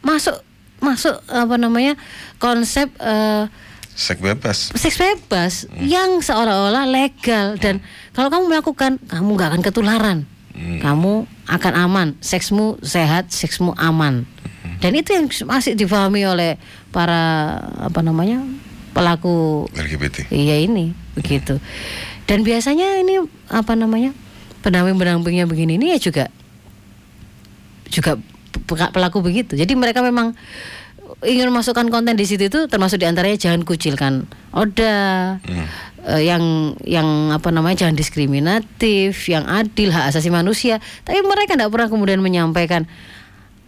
[0.00, 0.38] masuk
[0.78, 1.94] masuk apa namanya
[2.36, 3.46] konsep eh,
[3.92, 4.72] Seks bebas.
[4.72, 5.84] seks bebas Hmm.
[5.84, 10.18] yang seolah-olah legal dan kalau kamu melakukan kamu nggak akan ketularan
[10.52, 10.80] Hmm.
[10.80, 11.12] kamu
[11.44, 14.24] akan aman seksmu sehat seksmu aman
[14.64, 14.80] Hmm.
[14.80, 16.56] dan itu yang masih difahami oleh
[16.88, 18.40] para apa namanya
[18.92, 20.28] pelaku LGBT.
[20.30, 21.58] iya ini begitu.
[22.24, 24.14] Dan biasanya ini apa namanya
[24.62, 26.30] pendamping-pendampingnya begini ini ya juga
[27.88, 28.16] juga
[28.68, 29.58] pe- pelaku begitu.
[29.58, 30.32] Jadi mereka memang
[31.26, 34.24] ingin memasukkan konten di situ itu termasuk di antaranya jangan kucilkan
[34.54, 35.36] Oda
[36.08, 40.80] eh, yang yang apa namanya jangan diskriminatif yang adil hak asasi manusia.
[41.04, 42.88] Tapi mereka tidak pernah kemudian menyampaikan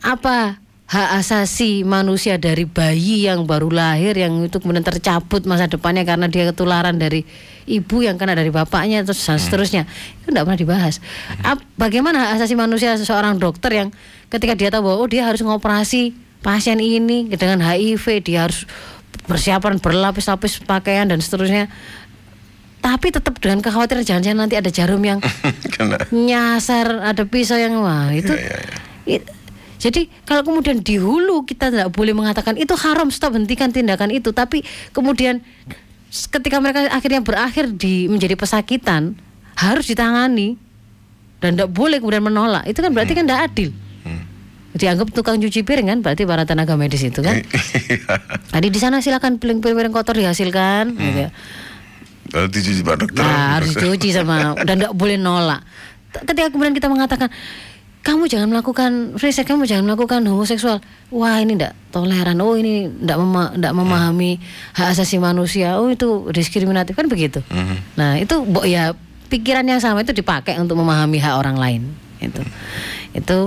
[0.01, 6.05] apa hak asasi manusia dari bayi yang baru lahir yang itu kemudian tercabut masa depannya
[6.05, 7.25] karena dia ketularan dari
[7.65, 9.89] ibu yang kena dari bapaknya terus dan seterusnya.
[10.21, 11.01] Itu tidak pernah dibahas.
[11.41, 13.89] Ap- bagaimana hak asasi manusia seseorang dokter yang
[14.29, 16.13] ketika dia tahu bahwa oh dia harus ngoperasi
[16.45, 18.69] pasien ini dengan HIV dia harus
[19.25, 21.73] persiapan berlapis-lapis pakaian dan seterusnya.
[22.85, 25.25] Tapi tetap dengan kekhawatiran jangan-jangan nanti ada jarum yang
[26.29, 28.61] nyasar ada pisau yang wah itu iya,
[29.09, 29.19] iya.
[29.25, 29.44] it-
[29.85, 34.33] jadi kalau kemudian di hulu kita tidak boleh mengatakan itu haram stop hentikan tindakan itu
[34.33, 34.65] tapi
[34.97, 35.45] kemudian
[36.09, 39.13] ketika mereka akhirnya berakhir di menjadi pesakitan
[39.61, 40.57] harus ditangani
[41.45, 43.71] dan tidak boleh kemudian menolak itu kan berarti kan tidak adil
[44.75, 47.45] dianggap tukang cuci piring kan berarti para tenaga medis itu kan
[48.55, 51.33] tadi di sana silakan piring-piring kotor dihasilkan gitu ya.
[52.35, 53.23] Dicuci Pak Dokter.
[53.23, 55.63] Nah, harus dicuci sama dan nggak boleh nolak.
[56.11, 57.31] Ketika kemudian kita mengatakan
[58.05, 60.85] kamu jangan melakukan free sex, kamu jangan melakukan homoseksual.
[61.09, 62.37] Wah, ini tidak toleran.
[62.45, 64.45] Oh, ini tidak mema ndak memahami
[64.77, 65.81] hak asasi manusia.
[65.81, 67.41] Oh, itu diskriminatif kan begitu.
[67.97, 68.93] Nah, itu bo- ya
[69.33, 71.83] pikiran yang sama itu dipakai untuk memahami hak orang lain.
[72.21, 72.45] Itu.
[73.17, 73.39] Itu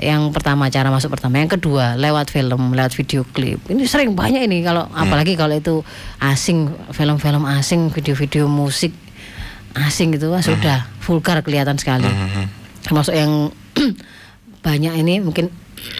[0.00, 4.50] yang pertama cara masuk pertama yang kedua lewat film lewat video klip ini sering banyak
[4.50, 5.86] ini kalau apalagi kalau itu
[6.18, 8.90] asing film-film asing video-video musik
[9.78, 12.10] asing itu wah, sudah vulgar kelihatan sekali
[12.82, 13.54] termasuk yang
[14.66, 15.50] banyak ini mungkin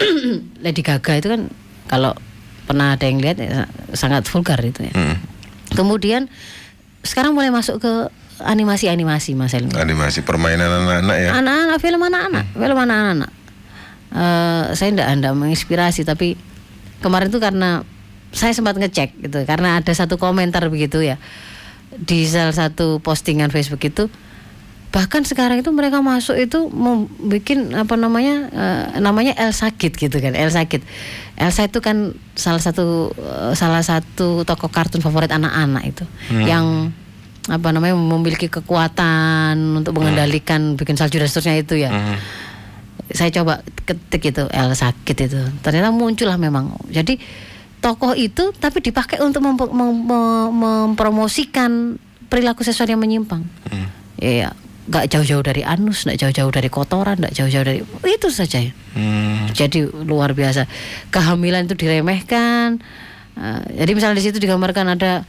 [0.65, 1.51] Lady Gaga itu kan
[1.91, 2.15] kalau
[2.63, 4.95] pernah ada yang lihat ya, sangat vulgar itu ya.
[4.95, 5.17] Hmm.
[5.75, 6.31] kemudian
[7.03, 7.93] sekarang mulai masuk ke
[8.43, 9.75] animasi-animasi Mas Elmi.
[9.75, 11.31] Animasi permainan anak-anak ya.
[11.39, 13.31] anak-anak film anak-anak film anak-anak.
[14.13, 16.37] Eh, saya tidak anda menginspirasi tapi
[17.01, 17.81] kemarin tuh karena
[18.33, 21.17] saya sempat ngecek gitu karena ada satu komentar begitu ya.
[21.93, 24.09] Di salah satu postingan Facebook itu
[24.93, 30.21] bahkan sekarang itu mereka masuk itu mau bikin apa namanya eh, namanya Elsa Kid gitu
[30.21, 30.85] kan Elsa Kid
[31.35, 36.05] Elsa itu kan salah satu eh, salah satu tokoh kartun favorit anak-anak itu.
[36.45, 36.67] Yang
[37.43, 41.91] apa namanya memiliki kekuatan untuk mengendalikan bikin salju dan seterusnya itu ya.
[43.11, 45.41] Saya coba ketik itu El sakit itu.
[45.59, 46.77] Ternyata muncullah memang.
[46.87, 47.17] Jadi
[47.81, 51.97] tokoh itu tapi dipakai untuk mempo- mem- mem- mempromosikan
[52.29, 53.43] perilaku seksual yang menyimpang.
[54.17, 58.73] Iya nggak jauh-jauh dari anus nggak jauh-jauh dari kotoran nggak jauh-jauh dari itu saja ya.
[58.99, 59.47] Hmm.
[59.55, 60.67] jadi luar biasa.
[61.15, 62.83] Kehamilan itu diremehkan.
[63.33, 65.23] Eh, jadi misalnya di situ digambarkan ada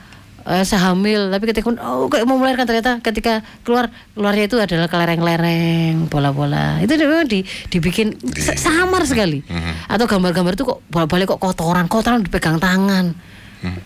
[0.43, 3.87] eh, sehamil tapi ketika oh kayak mau melahirkan ternyata ketika keluar
[4.17, 6.81] keluarnya itu adalah kelereng-lereng bola-bola.
[6.81, 9.45] Itu memang di, dibikin sa- samar sekali.
[9.85, 13.13] Atau gambar-gambar itu kok bolak-balik kok kotoran kotoran dipegang tangan.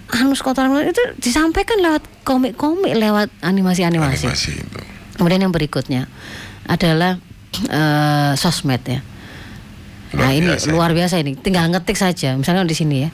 [0.09, 4.25] Anus kotoran itu disampaikan lewat komik-komik lewat animasi-animasi.
[4.25, 4.96] Animasi itu.
[5.17, 6.05] Kemudian yang berikutnya
[6.65, 7.17] adalah
[7.65, 9.01] eh, sosmed ya.
[10.13, 10.67] Luar Nah ini biasa.
[10.71, 11.35] luar biasa ini.
[11.35, 12.37] Tinggal ngetik saja.
[12.37, 13.09] Misalnya di sini ya,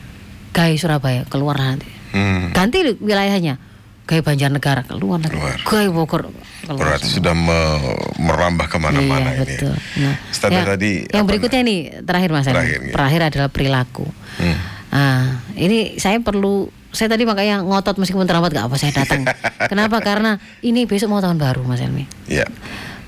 [0.53, 1.89] Gai Surabaya keluar nanti.
[2.13, 2.53] Hmm.
[2.53, 3.57] Ganti wilayahnya.
[4.03, 5.33] Gai Banjarnegara keluar nanti.
[5.33, 5.57] Keluar.
[5.63, 6.21] Gai Bogor
[6.61, 6.77] keluar.
[6.77, 9.45] Berarti sudah me- merambah ke mana-mana iya, ini.
[9.47, 9.73] betul.
[9.95, 10.11] Ya.
[10.11, 12.45] Nah, Ustaz yang, tadi yang berikutnya ini terakhir Mas.
[12.45, 12.93] Terakhir, iya.
[12.93, 14.05] Terakhir adalah perilaku.
[14.37, 14.57] Hmm.
[14.93, 19.25] Ah, ini saya perlu saya tadi makanya ngotot meskipun terlambat gak apa saya datang.
[19.71, 19.97] Kenapa?
[19.99, 22.05] Karena ini besok mau tahun baru Mas Elmi.
[22.29, 22.45] Ya.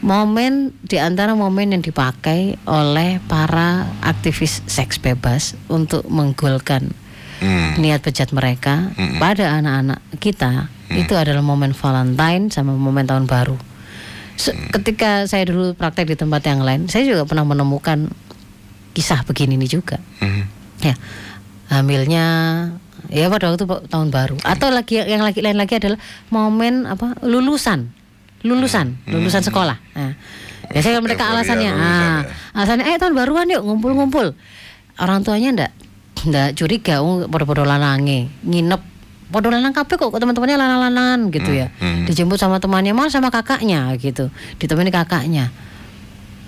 [0.02, 6.89] momen di antara momen yang dipakai oleh para aktivis seks bebas untuk menggolkan
[7.36, 7.76] Hmm.
[7.76, 13.60] niat bejat mereka pada anak-anak kita itu adalah momen Valentine sama momen tahun baru.
[14.36, 18.08] Se- Ketika saya dulu praktek di tempat yang lain, saya juga pernah menemukan
[18.91, 20.00] kisah begini nih juga.
[20.17, 20.48] Hmm.
[20.80, 20.95] Ya,
[21.69, 22.28] hamilnya.
[23.13, 24.36] Ya pada waktu tahun baru.
[24.41, 26.01] Atau lagi yang lagi lain lagi adalah
[26.34, 27.13] momen apa?
[27.21, 27.93] Lulusan.
[28.41, 28.97] Lulusan.
[29.06, 29.78] Lulusan sekolah.
[29.93, 30.13] Nah,
[30.73, 32.06] biasanya mereka Euforia alasannya ah, ya.
[32.58, 34.34] alasannya eh tahun baruan yuk ngumpul-ngumpul.
[34.97, 35.71] Orang tuanya ndak
[36.25, 38.82] ndak curiga oh, podo-podo lanange nginep.
[39.30, 41.73] Podo lanang kabeh kok teman-temannya lanang-lanangan gitu ya.
[41.82, 42.06] hmm.
[42.06, 44.34] dijemput sama temannya malah sama kakaknya gitu.
[44.58, 45.49] Ditemani kakaknya.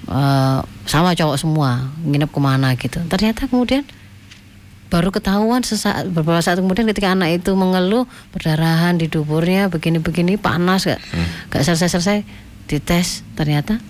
[0.07, 3.01] Eh, sama cowok semua nginep ke mana gitu.
[3.11, 3.83] Ternyata kemudian
[4.87, 10.87] baru ketahuan sesaat beberapa saat kemudian ketika anak itu mengeluh perdarahan di duburnya begini-begini panas
[10.87, 11.03] gak
[11.51, 12.23] gak selesai-selesai
[12.71, 13.83] dites ternyata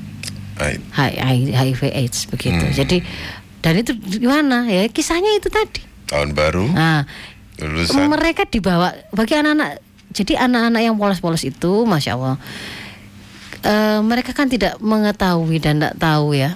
[0.57, 2.65] HIV AIDS begitu.
[2.73, 3.05] Jadi
[3.61, 4.65] dan itu gimana?
[4.65, 5.85] Ya kisahnya itu tadi.
[6.09, 7.05] Tahun baru, nah
[7.61, 8.09] lulusan.
[8.09, 9.81] mereka dibawa bagi anak-anak
[10.13, 12.37] jadi anak-anak yang polos-polos itu masya Allah
[13.65, 16.55] eh, mereka kan tidak mengetahui dan tidak tahu ya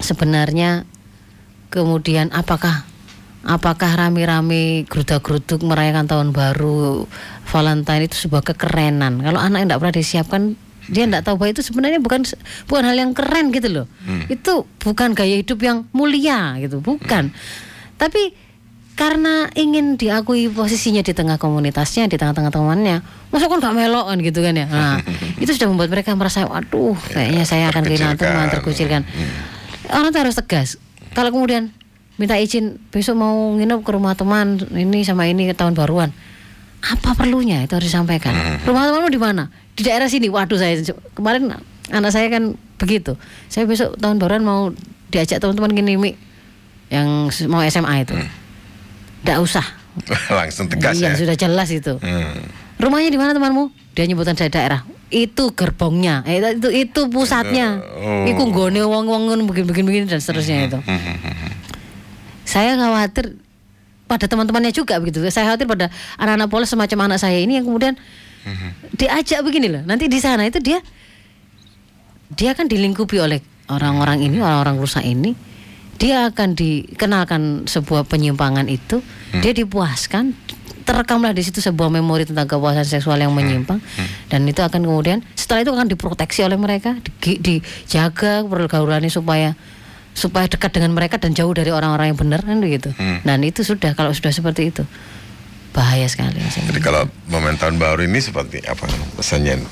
[0.00, 0.84] sebenarnya
[1.72, 2.88] kemudian apakah
[3.44, 7.08] apakah rame-rame geruduk-geruduk merayakan tahun baru
[7.48, 9.24] Valentine itu sebuah kekerenan?
[9.24, 10.42] Kalau anak yang tidak pernah disiapkan
[10.90, 12.26] dia tidak tahu bahwa itu sebenarnya bukan
[12.66, 13.86] bukan hal yang keren gitu loh.
[14.26, 17.30] Itu bukan gaya hidup yang mulia gitu bukan.
[17.94, 18.34] Tapi
[18.98, 23.00] karena ingin diakui posisinya di tengah komunitasnya di tengah-tengah temannya
[23.32, 24.66] masa kan gak melok kan gitu kan ya?
[24.68, 25.00] Nah
[25.42, 29.02] itu sudah membuat mereka merasa waduh kayaknya saya akan kehilangan teman terkucilkan.
[29.88, 30.68] Orang tuh harus tegas.
[31.16, 31.72] Kalau kemudian
[32.20, 36.12] minta izin besok mau nginep ke rumah teman ini sama ini tahun baruan.
[36.84, 37.64] Apa perlunya?
[37.64, 38.60] Itu harus disampaikan.
[38.68, 39.48] Rumah temanmu di mana?
[39.72, 40.28] Di daerah sini.
[40.28, 40.76] Waduh saya
[41.16, 41.48] kemarin
[41.88, 43.16] anak saya kan begitu.
[43.48, 44.68] Saya besok tahun baruan mau
[45.08, 46.12] diajak teman-teman gini Mi,
[46.92, 48.12] yang mau SMA itu.
[49.24, 49.64] Tidak usah.
[50.38, 51.16] Langsung tegas iya ya.
[51.16, 51.96] sudah jelas itu.
[52.04, 52.44] Hmm.
[52.80, 53.72] rumahnya di mana temanmu?
[53.96, 54.80] Dia nyebutan saya daerah.
[55.12, 56.24] Itu gerbongnya.
[56.24, 57.80] Eh, itu itu pusatnya.
[57.80, 58.24] Oh.
[58.28, 60.78] iku nggone wong-wong begini begini begini dan seterusnya itu
[62.50, 63.38] saya khawatir
[64.10, 65.22] pada teman-temannya juga begitu.
[65.30, 65.86] Saya khawatir pada
[66.18, 67.94] anak-anak polos semacam anak saya ini yang kemudian
[68.90, 69.82] diajak begini loh.
[69.86, 70.82] Nanti di sana itu dia
[72.34, 73.38] dia akan dilingkupi oleh
[73.70, 75.38] orang-orang ini orang-orang rusak ini.
[76.00, 79.04] Dia akan dikenalkan sebuah penyimpangan itu.
[79.44, 80.32] Dia dipuaskan
[80.82, 83.78] terekamlah di situ sebuah memori tentang kepuasan seksual yang menyimpang.
[84.26, 89.54] Dan itu akan kemudian setelah itu akan diproteksi oleh mereka di- dijaga pergaulannya supaya
[90.12, 92.90] supaya dekat dengan mereka dan jauh dari orang-orang yang benar kan begitu.
[93.22, 94.82] Dan itu sudah kalau sudah seperti itu
[95.70, 96.42] bahaya sekali.
[96.42, 99.62] Jadi kalau momen tahun baru ini seperti apa pesannya?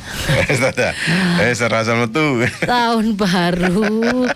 [0.46, 0.94] Ustazah,
[1.42, 2.46] eh serasa metu.
[2.62, 4.30] tahun baru.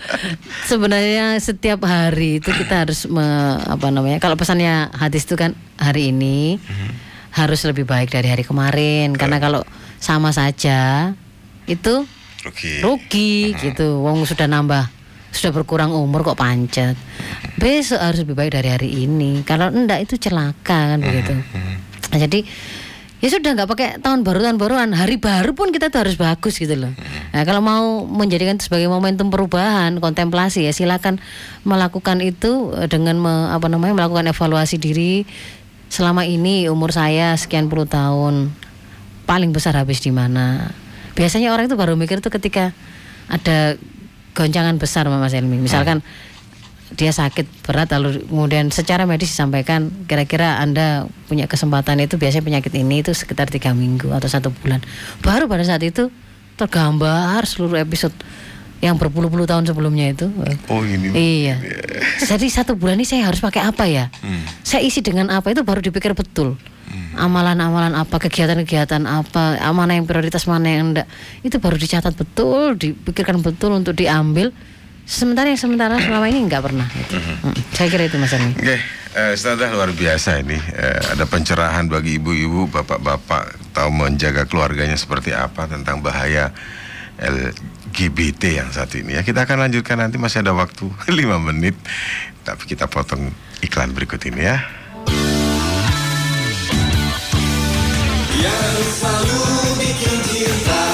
[0.67, 6.11] Sebenarnya setiap hari itu kita harus me- apa namanya kalau pesannya hadis itu kan hari
[6.11, 6.59] ini
[7.31, 9.15] harus lebih baik dari hari kemarin.
[9.15, 9.63] Karena kalau
[10.03, 11.15] sama saja
[11.71, 12.03] itu
[12.43, 12.83] Oke.
[12.83, 14.03] rugi gitu.
[14.03, 14.91] Wong sudah nambah
[15.33, 16.95] sudah berkurang umur kok pancet.
[17.57, 19.41] Besok harus lebih baik dari hari ini.
[19.43, 21.33] Kalau enggak itu celaka kan begitu.
[22.13, 22.45] Nah, jadi
[23.23, 24.93] ya sudah nggak pakai tahun baru tahun baruan.
[24.93, 26.93] Hari baru pun kita tuh harus bagus gitu loh.
[27.33, 31.23] Nah kalau mau menjadikan itu sebagai momentum perubahan kontemplasi ya silakan
[31.65, 35.25] melakukan itu eh, dengan me- apa namanya melakukan evaluasi diri
[35.87, 38.53] selama ini umur saya sekian puluh tahun.
[39.23, 40.75] Paling besar habis di mana?
[41.15, 42.75] Biasanya orang itu baru mikir itu ketika
[43.31, 43.79] ada
[44.33, 46.01] goncangan besar Mas Elmi misalkan
[46.93, 52.73] dia sakit berat lalu kemudian secara medis disampaikan kira-kira anda punya kesempatan itu biasanya penyakit
[52.77, 54.85] ini itu sekitar tiga minggu atau satu bulan
[55.25, 56.13] baru pada saat itu
[56.61, 58.13] tergambar seluruh episode
[58.83, 60.27] yang berpuluh-puluh tahun sebelumnya itu
[60.67, 61.15] Oh ini.
[61.15, 61.55] Iya.
[62.19, 64.11] Jadi satu bulan ini saya harus pakai apa ya?
[64.67, 66.59] Saya isi dengan apa itu baru dipikir betul.
[67.17, 71.09] Amalan-amalan apa, kegiatan-kegiatan apa, mana yang prioritas, mana yang enggak.
[71.41, 74.53] Itu baru dicatat betul, dipikirkan betul untuk diambil.
[75.03, 76.87] Sementara yang sementara selama ini enggak pernah.
[76.87, 77.19] Gitu.
[77.19, 78.55] Mm, Saya kira itu Mas Armi.
[78.55, 78.79] Oke,
[79.19, 80.55] eh, Ustazah luar biasa ini.
[80.55, 86.55] Eh, ada pencerahan bagi ibu-ibu, bapak-bapak tahu menjaga keluarganya seperti apa tentang bahaya
[87.19, 89.23] LGBT yang satu ini ya.
[89.27, 91.19] Kita akan lanjutkan nanti masih ada waktu 5
[91.51, 91.75] menit.
[92.43, 93.31] Tapi kita potong
[93.63, 94.82] iklan berikut ini ya.
[98.43, 99.43] Yang selalu
[99.79, 100.85] bikin cinta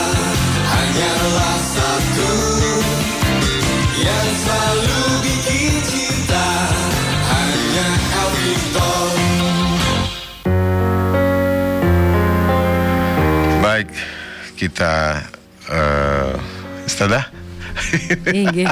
[0.68, 2.32] hanyalah satu
[3.96, 6.49] Yang selalu bikin cinta
[7.24, 7.88] hanya
[8.20, 8.92] Elvito
[13.64, 13.88] Baik,
[14.61, 15.24] kita
[15.72, 16.32] eh,
[16.84, 17.32] Ustazah.
[18.28, 18.68] Inggih.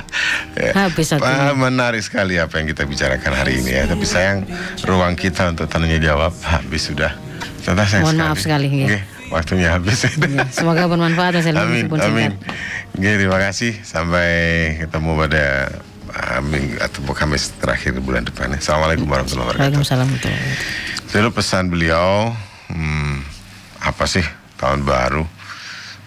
[0.56, 0.72] Ya.
[0.72, 1.52] Habis Wah, waktunya.
[1.56, 3.84] menarik sekali apa yang kita bicarakan hari ini ya.
[3.88, 4.44] Tapi sayang
[4.84, 7.25] ruang kita untuk tanya jawab habis sudah.
[7.62, 8.86] Ustazah sayang Mohon maaf sekali, nggih.
[8.88, 9.98] Nggih, waktunya habis.
[10.36, 12.32] Ya, semoga bermanfaat Helmi amin, amin.
[12.96, 13.72] Nggih, terima kasih.
[13.82, 14.28] Sampai
[14.80, 15.44] ketemu pada
[16.12, 18.52] uh, minggu atau Kamis terakhir bulan depan.
[18.52, 18.58] ya.
[18.60, 19.64] Assalamualaikum warahmatullahi wabarakatuh.
[19.66, 21.14] Waalaikumsalam warahmatullahi wabarakatuh.
[21.16, 22.34] Dulu pesan beliau,
[22.72, 23.14] hmm,
[23.82, 24.24] apa sih
[24.58, 25.24] tahun baru?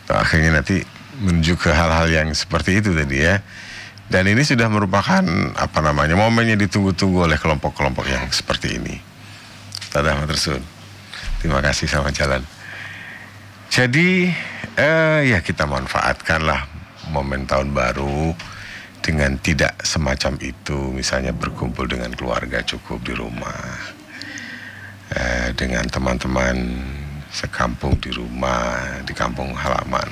[0.09, 0.81] Akhirnya nanti
[1.21, 3.43] menuju ke hal-hal yang seperti itu tadi ya.
[4.09, 5.21] Dan ini sudah merupakan
[5.53, 8.97] apa namanya momennya ditunggu-tunggu oleh kelompok-kelompok yang seperti ini.
[9.93, 10.78] Tadah Matersun.
[11.39, 12.43] Terima kasih sama jalan.
[13.71, 14.27] Jadi
[14.75, 16.67] eh, ya kita manfaatkanlah
[17.15, 18.35] momen tahun baru
[18.99, 20.91] dengan tidak semacam itu.
[20.91, 23.55] Misalnya berkumpul dengan keluarga cukup di rumah
[25.15, 26.55] eh, dengan teman-teman
[27.31, 30.11] sekampung di rumah, di kampung halaman.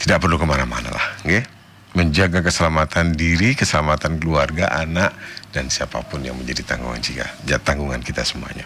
[0.00, 1.59] Tidak perlu ke mana-mana lah, nggih.
[1.90, 5.10] Menjaga keselamatan diri, keselamatan keluarga, anak,
[5.50, 8.62] dan siapa pun yang menjadi tanggungan jika, ya, tanggungan kita semuanya.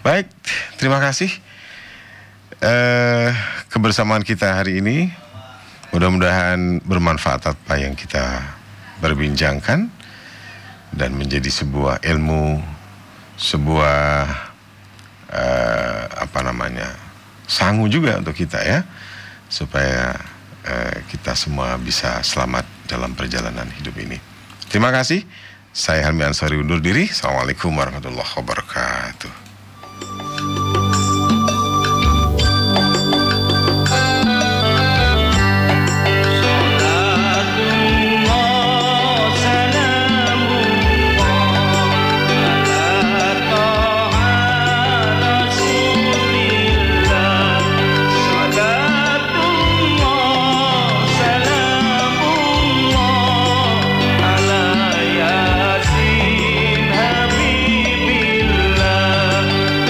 [0.00, 0.32] Baik,
[0.80, 1.28] terima kasih
[2.62, 3.30] eh,
[3.68, 5.12] kebersamaan kita hari ini.
[5.88, 8.44] Mudah-mudahan bermanfaat apa yang kita
[9.00, 9.88] berbincangkan
[10.92, 12.60] dan menjadi sebuah ilmu,
[13.40, 14.28] sebuah
[15.32, 16.92] eh, apa namanya
[17.48, 18.80] sangu juga untuk kita ya,
[19.48, 20.12] supaya
[20.68, 24.20] eh, kita semua bisa selamat dalam perjalanan hidup ini.
[24.68, 25.24] Terima kasih.
[25.72, 27.08] Saya Helmi Ansari undur diri.
[27.08, 29.47] Assalamualaikum warahmatullahi wabarakatuh.